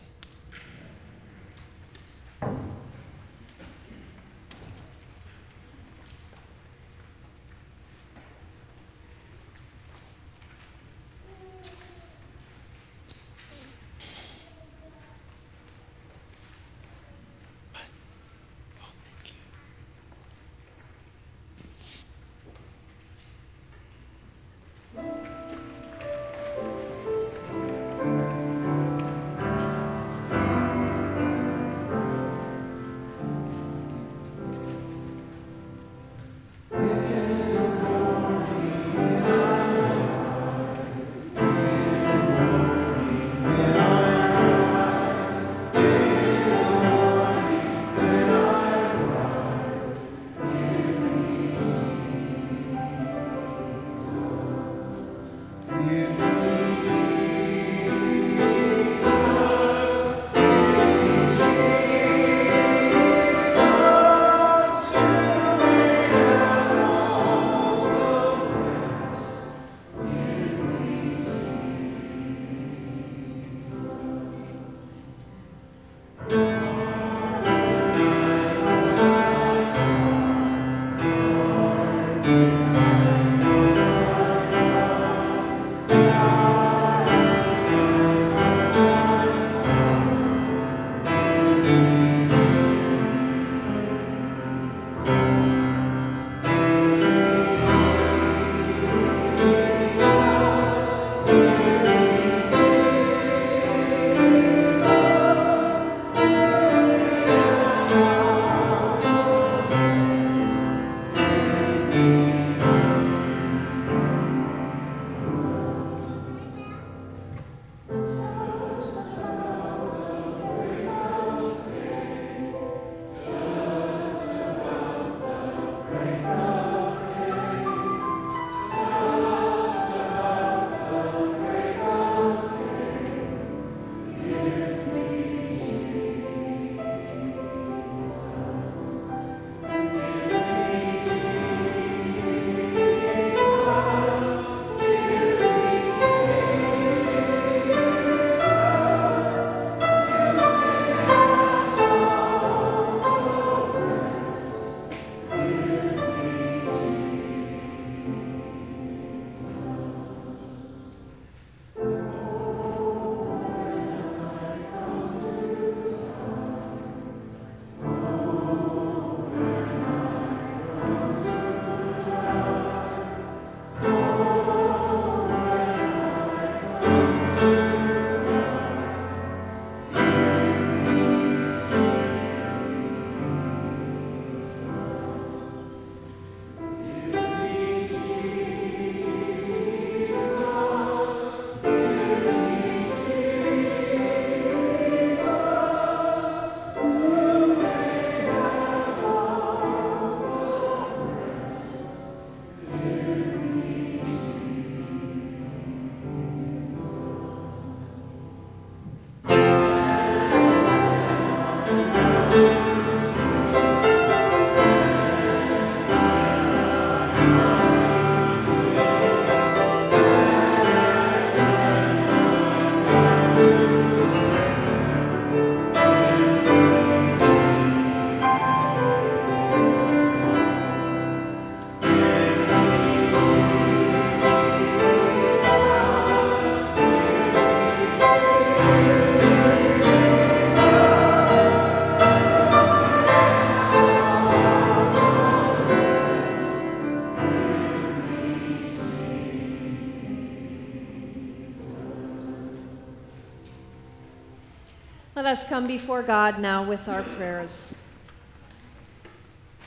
Let 255.22 255.38
us 255.38 255.44
come 255.44 255.68
before 255.68 256.02
God 256.02 256.40
now 256.40 256.64
with 256.64 256.88
our 256.88 257.04
prayers. 257.04 257.76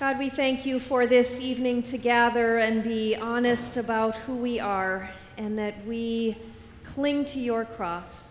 God, 0.01 0.20
we 0.20 0.28
thank 0.28 0.66
you 0.66 0.82
for 0.82 1.08
this 1.08 1.39
evening 1.39 1.82
to 1.84 1.97
gather 1.97 2.58
and 2.58 2.84
be 2.84 3.16
honest 3.16 3.78
about 3.78 4.18
who 4.18 4.36
we 4.36 4.60
are 4.60 5.10
and 5.38 5.58
that 5.58 5.86
we 5.86 6.36
cling 6.84 7.24
to 7.24 7.39
your 7.39 7.64
cross. 7.64 8.28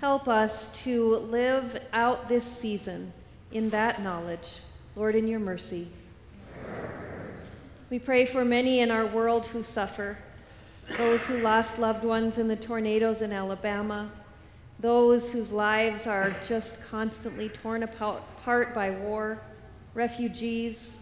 Help 0.00 0.26
us 0.26 0.66
to 0.82 1.18
live 1.18 1.80
out 1.92 2.28
this 2.28 2.46
season 2.46 3.12
in 3.52 3.70
that 3.70 4.02
knowledge. 4.02 4.58
Lord, 4.96 5.14
in 5.14 5.28
your 5.28 5.38
mercy. 5.38 5.86
We 7.90 8.00
pray 8.00 8.24
for 8.24 8.44
many 8.44 8.80
in 8.80 8.90
our 8.90 9.06
world 9.06 9.46
who 9.46 9.62
suffer 9.62 10.18
those 10.98 11.24
who 11.28 11.38
lost 11.38 11.78
loved 11.78 12.02
ones 12.02 12.38
in 12.38 12.48
the 12.48 12.56
tornadoes 12.56 13.22
in 13.22 13.32
Alabama, 13.32 14.10
those 14.80 15.30
whose 15.30 15.52
lives 15.52 16.06
are 16.06 16.34
just 16.46 16.82
constantly 16.82 17.50
torn 17.50 17.82
apart 17.82 18.74
by 18.74 18.90
war 18.90 19.40
refugees, 19.92 20.96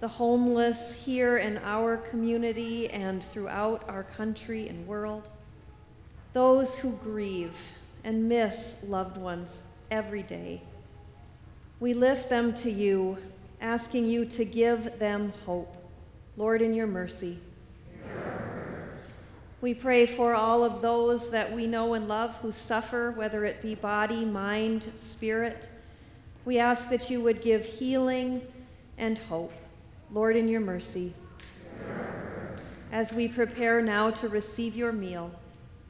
the 0.00 0.08
homeless 0.08 0.94
here 1.04 1.36
in 1.36 1.58
our 1.58 1.98
community 1.98 2.88
and 2.90 3.22
throughout 3.22 3.88
our 3.88 4.02
country 4.02 4.66
and 4.68 4.86
world, 4.86 5.28
those 6.32 6.76
who 6.78 6.92
grieve 7.02 7.72
and 8.02 8.28
miss 8.28 8.76
loved 8.86 9.16
ones 9.16 9.60
every 9.90 10.22
day. 10.22 10.60
We 11.78 11.94
lift 11.94 12.28
them 12.30 12.54
to 12.54 12.70
you, 12.70 13.18
asking 13.60 14.06
you 14.06 14.24
to 14.26 14.44
give 14.44 14.98
them 14.98 15.32
hope. 15.44 15.76
Lord, 16.36 16.62
in 16.62 16.74
your 16.74 16.86
mercy. 16.86 17.38
We 19.60 19.74
pray 19.74 20.06
for 20.06 20.34
all 20.34 20.64
of 20.64 20.82
those 20.82 21.30
that 21.30 21.52
we 21.52 21.66
know 21.66 21.94
and 21.94 22.08
love 22.08 22.38
who 22.38 22.52
suffer, 22.52 23.10
whether 23.10 23.44
it 23.44 23.60
be 23.60 23.74
body, 23.74 24.24
mind, 24.24 24.90
spirit 24.96 25.68
we 26.44 26.58
ask 26.58 26.88
that 26.88 27.10
you 27.10 27.20
would 27.20 27.42
give 27.42 27.64
healing 27.64 28.42
and 28.96 29.18
hope. 29.18 29.52
Lord, 30.12 30.36
in 30.36 30.48
your 30.48 30.60
mercy. 30.60 31.12
As 32.90 33.12
we 33.12 33.28
prepare 33.28 33.80
now 33.80 34.10
to 34.10 34.28
receive 34.28 34.74
your 34.74 34.90
meal, 34.90 35.30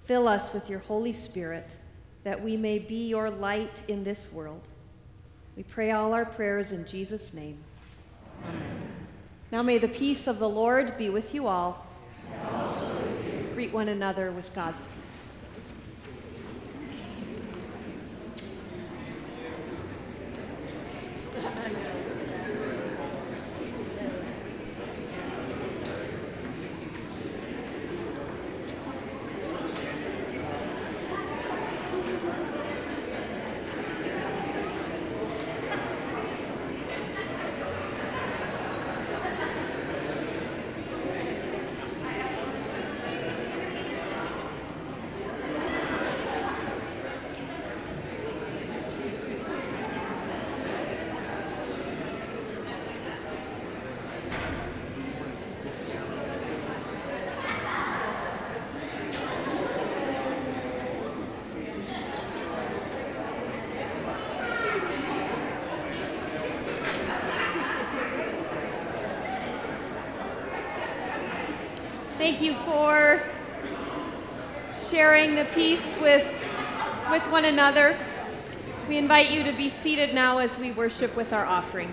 fill 0.04 0.28
us 0.28 0.52
with 0.52 0.68
your 0.68 0.80
Holy 0.80 1.12
Spirit 1.12 1.76
that 2.24 2.42
we 2.42 2.56
may 2.56 2.78
be 2.78 3.08
your 3.08 3.30
light 3.30 3.80
in 3.88 4.04
this 4.04 4.30
world. 4.32 4.60
We 5.56 5.62
pray 5.62 5.92
all 5.92 6.12
our 6.12 6.26
prayers 6.26 6.72
in 6.72 6.84
Jesus' 6.84 7.32
name. 7.32 7.56
Amen. 8.46 8.82
Now 9.50 9.62
may 9.62 9.78
the 9.78 9.88
peace 9.88 10.26
of 10.26 10.38
the 10.38 10.48
Lord 10.48 10.98
be 10.98 11.08
with 11.08 11.34
you 11.34 11.46
all. 11.46 11.86
Greet 13.60 13.74
one 13.74 13.88
another 13.88 14.32
with 14.32 14.54
God's 14.54 14.86
peace. 14.86 15.20
Thank 72.40 72.52
you 72.52 72.58
for 72.64 73.22
sharing 74.88 75.34
the 75.34 75.44
peace 75.54 75.94
with, 76.00 76.24
with 77.10 77.22
one 77.30 77.44
another. 77.44 77.94
We 78.88 78.96
invite 78.96 79.30
you 79.30 79.44
to 79.44 79.52
be 79.52 79.68
seated 79.68 80.14
now 80.14 80.38
as 80.38 80.56
we 80.56 80.72
worship 80.72 81.14
with 81.14 81.34
our 81.34 81.44
offering. 81.44 81.92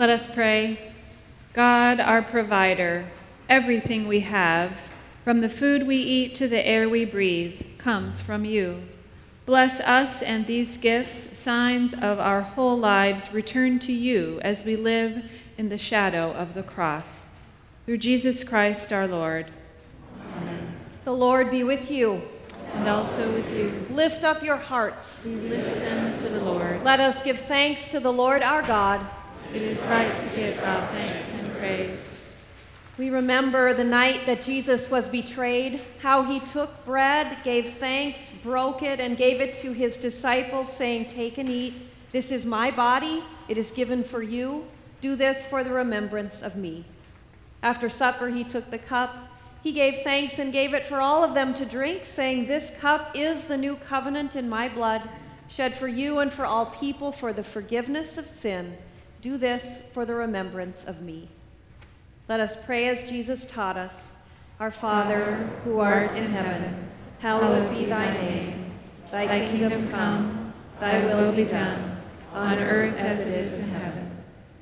Let 0.00 0.08
us 0.08 0.26
pray. 0.26 0.78
God, 1.52 2.00
our 2.00 2.22
provider, 2.22 3.04
everything 3.50 4.08
we 4.08 4.20
have, 4.20 4.72
from 5.24 5.40
the 5.40 5.48
food 5.50 5.86
we 5.86 5.96
eat 5.98 6.34
to 6.36 6.48
the 6.48 6.66
air 6.66 6.88
we 6.88 7.04
breathe, 7.04 7.60
comes 7.76 8.22
from 8.22 8.46
you. 8.46 8.82
Bless 9.44 9.78
us 9.80 10.22
and 10.22 10.46
these 10.46 10.78
gifts, 10.78 11.38
signs 11.38 11.92
of 11.92 12.18
our 12.18 12.40
whole 12.40 12.78
lives, 12.78 13.34
return 13.34 13.78
to 13.80 13.92
you 13.92 14.40
as 14.40 14.64
we 14.64 14.74
live 14.74 15.22
in 15.58 15.68
the 15.68 15.76
shadow 15.76 16.32
of 16.32 16.54
the 16.54 16.62
cross. 16.62 17.26
Through 17.84 17.98
Jesus 17.98 18.42
Christ 18.42 18.94
our 18.94 19.06
Lord. 19.06 19.50
Amen. 20.34 20.76
The 21.04 21.12
Lord 21.12 21.50
be 21.50 21.62
with 21.62 21.90
you. 21.90 22.22
And 22.72 22.88
also 22.88 23.30
with 23.34 23.54
you. 23.54 23.86
Lift 23.94 24.24
up 24.24 24.42
your 24.42 24.56
hearts. 24.56 25.22
We 25.26 25.34
lift 25.34 25.74
them 25.80 26.18
to 26.20 26.28
the 26.30 26.40
Lord. 26.40 26.84
Let 26.84 27.00
us 27.00 27.20
give 27.20 27.38
thanks 27.38 27.90
to 27.90 28.00
the 28.00 28.10
Lord 28.10 28.42
our 28.42 28.62
God. 28.62 29.04
It 29.52 29.62
is 29.62 29.80
right 29.86 30.12
to 30.22 30.36
give 30.36 30.60
God 30.60 30.88
thanks 30.90 31.34
and 31.34 31.52
praise. 31.58 32.20
We 32.96 33.10
remember 33.10 33.74
the 33.74 33.82
night 33.82 34.24
that 34.26 34.42
Jesus 34.42 34.88
was 34.88 35.08
betrayed, 35.08 35.80
how 36.00 36.22
he 36.22 36.38
took 36.38 36.84
bread, 36.84 37.36
gave 37.42 37.70
thanks, 37.70 38.30
broke 38.30 38.84
it, 38.84 39.00
and 39.00 39.16
gave 39.16 39.40
it 39.40 39.56
to 39.56 39.72
his 39.72 39.96
disciples, 39.96 40.72
saying, 40.72 41.06
Take 41.06 41.36
and 41.38 41.48
eat. 41.48 41.82
This 42.12 42.30
is 42.30 42.46
my 42.46 42.70
body. 42.70 43.24
It 43.48 43.58
is 43.58 43.72
given 43.72 44.04
for 44.04 44.22
you. 44.22 44.66
Do 45.00 45.16
this 45.16 45.44
for 45.44 45.64
the 45.64 45.72
remembrance 45.72 46.42
of 46.42 46.54
me. 46.54 46.84
After 47.60 47.88
supper, 47.88 48.28
he 48.28 48.44
took 48.44 48.70
the 48.70 48.78
cup. 48.78 49.16
He 49.64 49.72
gave 49.72 50.04
thanks 50.04 50.38
and 50.38 50.52
gave 50.52 50.74
it 50.74 50.86
for 50.86 51.00
all 51.00 51.24
of 51.24 51.34
them 51.34 51.54
to 51.54 51.64
drink, 51.64 52.04
saying, 52.04 52.46
This 52.46 52.70
cup 52.78 53.16
is 53.16 53.46
the 53.46 53.56
new 53.56 53.74
covenant 53.74 54.36
in 54.36 54.48
my 54.48 54.68
blood, 54.68 55.02
shed 55.48 55.76
for 55.76 55.88
you 55.88 56.20
and 56.20 56.32
for 56.32 56.44
all 56.44 56.66
people 56.66 57.10
for 57.10 57.32
the 57.32 57.42
forgiveness 57.42 58.16
of 58.16 58.26
sin. 58.28 58.76
Do 59.20 59.36
this 59.36 59.82
for 59.92 60.06
the 60.06 60.14
remembrance 60.14 60.84
of 60.84 61.02
me. 61.02 61.28
Let 62.26 62.40
us 62.40 62.56
pray 62.64 62.88
as 62.88 63.10
Jesus 63.10 63.44
taught 63.44 63.76
us. 63.76 64.12
Our 64.58 64.70
Father, 64.70 65.50
who 65.64 65.80
art 65.80 66.12
in 66.12 66.30
heaven, 66.30 66.88
hallowed 67.18 67.74
be 67.74 67.84
thy 67.84 68.12
name. 68.14 68.72
Thy 69.10 69.26
kingdom 69.50 69.90
come, 69.90 70.54
thy 70.78 71.04
will 71.04 71.32
be 71.32 71.44
done, 71.44 72.00
on 72.32 72.58
earth 72.60 72.96
as 72.96 73.20
it 73.20 73.34
is 73.34 73.54
in 73.54 73.68
heaven. 73.70 74.10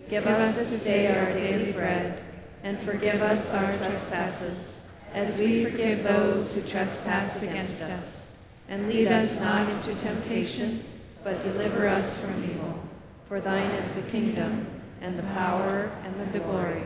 Give 0.09 0.27
us 0.27 0.57
this 0.57 0.83
day 0.83 1.07
our 1.07 1.31
daily 1.31 1.71
bread, 1.71 2.21
and 2.65 2.81
forgive 2.81 3.23
us 3.23 3.53
our 3.53 3.77
trespasses, 3.77 4.83
as 5.13 5.39
we 5.39 5.65
forgive 5.65 6.03
those 6.03 6.55
who 6.55 6.63
trespass 6.63 7.43
against 7.43 7.83
us. 7.83 8.31
And 8.69 8.89
lead 8.89 9.09
us 9.09 9.39
not 9.39 9.69
into 9.69 9.95
temptation, 9.97 10.83
but 11.23 11.41
deliver 11.41 11.87
us 11.87 12.19
from 12.19 12.43
evil. 12.43 12.88
For 13.29 13.41
thine 13.41 13.71
is 13.73 13.91
the 13.91 14.01
kingdom, 14.11 14.67
and 15.03 15.19
the 15.19 15.23
power, 15.35 15.93
and 16.03 16.33
the 16.33 16.39
glory, 16.39 16.83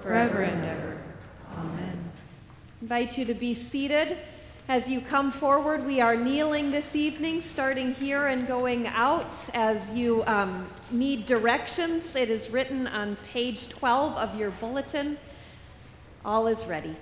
forever 0.00 0.40
and 0.40 0.64
ever. 0.64 1.02
Amen. 1.54 2.10
I 2.10 2.82
invite 2.82 3.18
you 3.18 3.26
to 3.26 3.34
be 3.34 3.52
seated. 3.52 4.16
As 4.68 4.88
you 4.88 5.02
come 5.02 5.30
forward, 5.30 5.84
we 5.84 6.00
are 6.00 6.16
kneeling 6.16 6.70
this 6.70 6.96
evening, 6.96 7.42
starting 7.42 7.92
here 7.92 8.28
and 8.28 8.46
going 8.46 8.86
out. 8.86 9.36
As 9.52 9.92
you 9.92 10.24
um, 10.26 10.66
need 10.90 11.26
directions, 11.26 12.16
it 12.16 12.30
is 12.30 12.48
written 12.48 12.86
on 12.86 13.16
page 13.30 13.68
12 13.68 14.16
of 14.16 14.34
your 14.34 14.50
bulletin. 14.52 15.18
All 16.24 16.46
is 16.46 16.64
ready. 16.64 16.96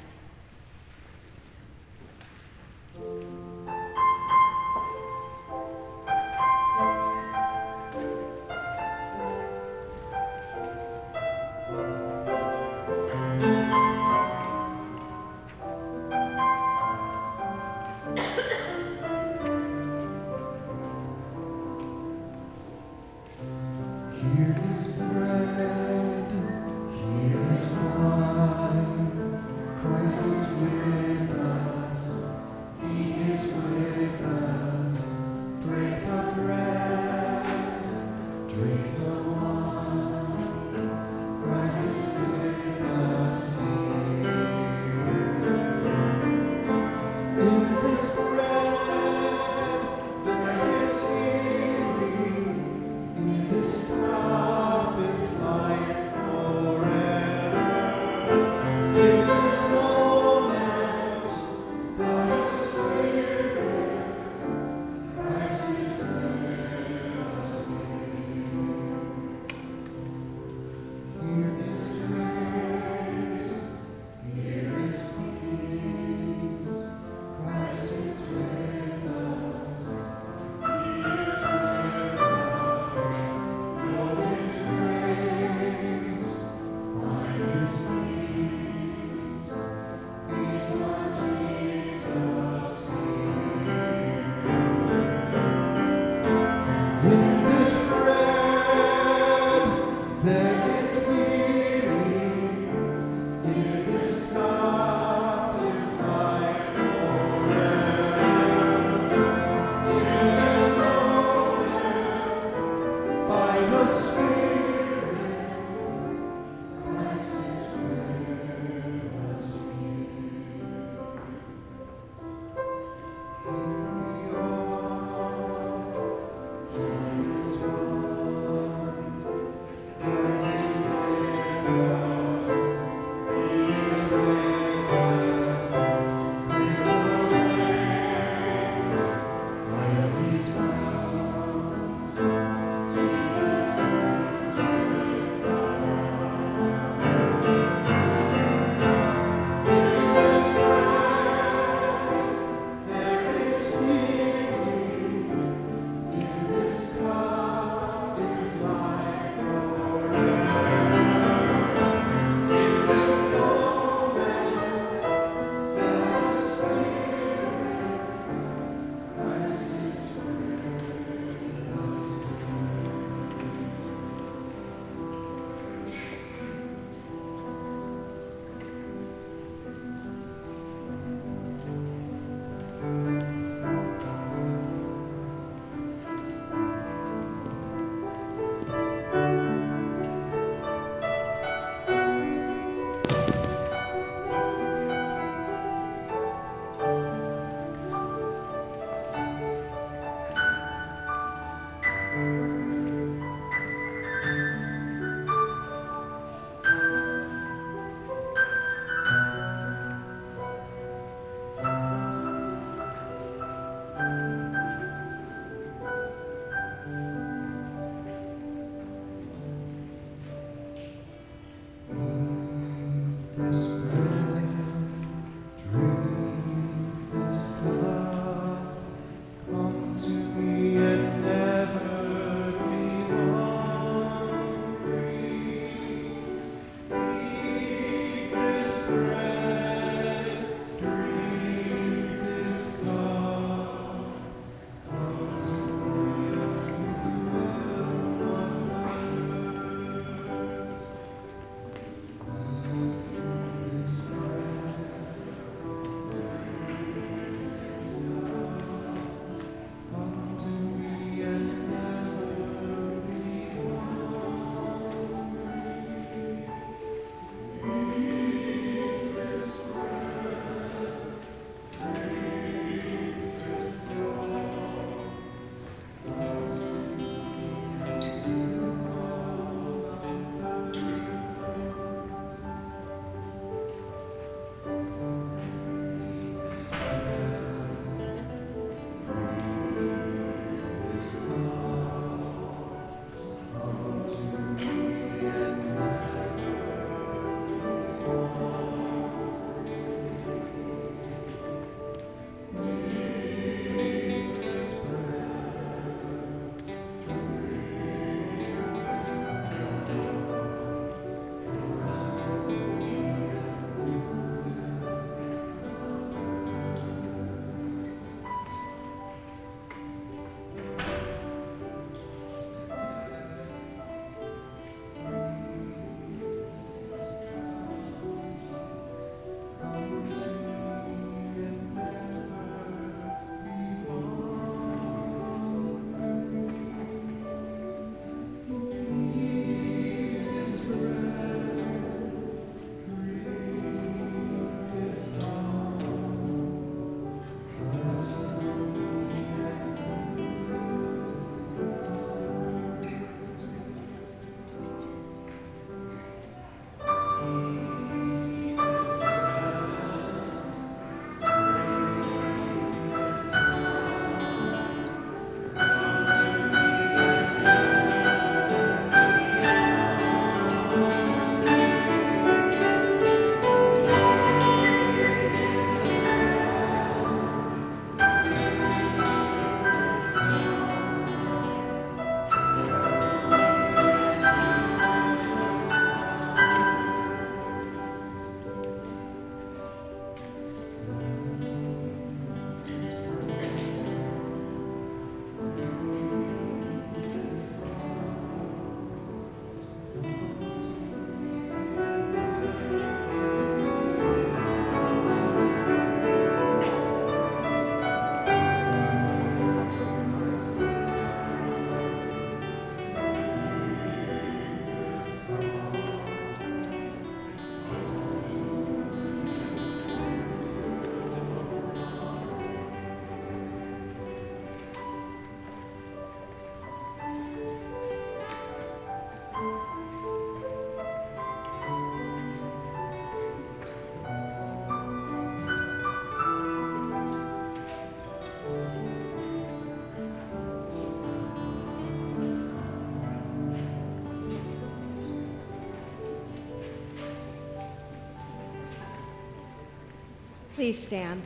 Please 450.61 450.83
stand. 450.83 451.23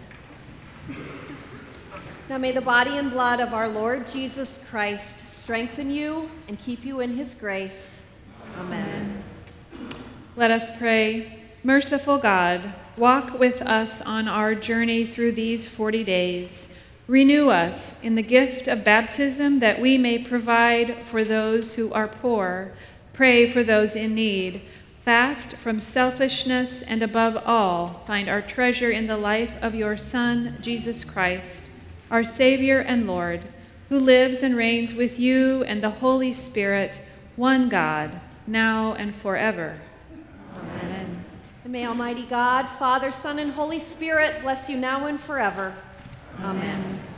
Now 2.28 2.38
may 2.38 2.52
the 2.52 2.60
body 2.60 2.98
and 2.98 3.10
blood 3.10 3.40
of 3.40 3.52
our 3.52 3.66
Lord 3.66 4.08
Jesus 4.08 4.60
Christ 4.70 5.28
strengthen 5.28 5.90
you 5.90 6.30
and 6.46 6.56
keep 6.56 6.84
you 6.84 7.00
in 7.00 7.16
his 7.16 7.34
grace. 7.34 8.04
Amen. 8.60 9.24
Let 10.36 10.52
us 10.52 10.70
pray. 10.78 11.40
Merciful 11.64 12.18
God, 12.18 12.74
walk 12.96 13.36
with 13.36 13.60
us 13.62 14.00
on 14.02 14.28
our 14.28 14.54
journey 14.54 15.04
through 15.04 15.32
these 15.32 15.66
40 15.66 16.04
days. 16.04 16.68
Renew 17.08 17.48
us 17.48 17.96
in 18.04 18.14
the 18.14 18.22
gift 18.22 18.68
of 18.68 18.84
baptism 18.84 19.58
that 19.58 19.80
we 19.80 19.98
may 19.98 20.16
provide 20.16 21.02
for 21.06 21.24
those 21.24 21.74
who 21.74 21.92
are 21.92 22.06
poor, 22.06 22.70
pray 23.12 23.48
for 23.48 23.64
those 23.64 23.96
in 23.96 24.14
need, 24.14 24.60
fast 25.04 25.52
from 25.56 25.80
selfishness, 25.80 26.80
and 26.80 27.02
above 27.02 27.36
all, 27.44 28.02
find 28.06 28.26
our 28.28 28.40
treasure 28.40 28.90
in 28.90 29.06
the 29.06 29.16
life 29.16 29.54
of 29.60 29.74
your 29.74 29.98
Son, 29.98 30.56
Jesus 30.62 31.04
Christ, 31.04 31.64
our 32.10 32.24
Savior 32.24 32.80
and 32.80 33.06
Lord, 33.06 33.42
who 33.90 34.00
lives 34.00 34.42
and 34.42 34.56
reigns 34.56 34.94
with 34.94 35.18
you 35.18 35.62
and 35.64 35.82
the 35.82 35.90
Holy 35.90 36.32
Spirit, 36.32 37.04
one 37.36 37.68
God, 37.68 38.18
now 38.46 38.94
and 38.94 39.14
forever. 39.14 39.76
Amen. 40.56 41.24
And 41.64 41.72
may 41.72 41.86
Almighty 41.86 42.24
God, 42.24 42.66
Father, 42.66 43.10
Son, 43.10 43.38
and 43.38 43.52
Holy 43.52 43.80
Spirit 43.80 44.40
bless 44.40 44.70
you 44.70 44.78
now 44.78 45.06
and 45.06 45.20
forever. 45.20 45.74
Amen. 46.40 46.98
I 47.10 47.13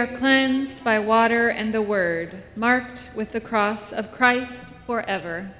are 0.00 0.06
cleansed 0.06 0.82
by 0.82 0.98
water 0.98 1.50
and 1.50 1.74
the 1.74 1.82
word, 1.82 2.42
marked 2.56 3.10
with 3.14 3.32
the 3.32 3.40
cross 3.40 3.92
of 3.92 4.10
Christ 4.10 4.64
forever. 4.86 5.50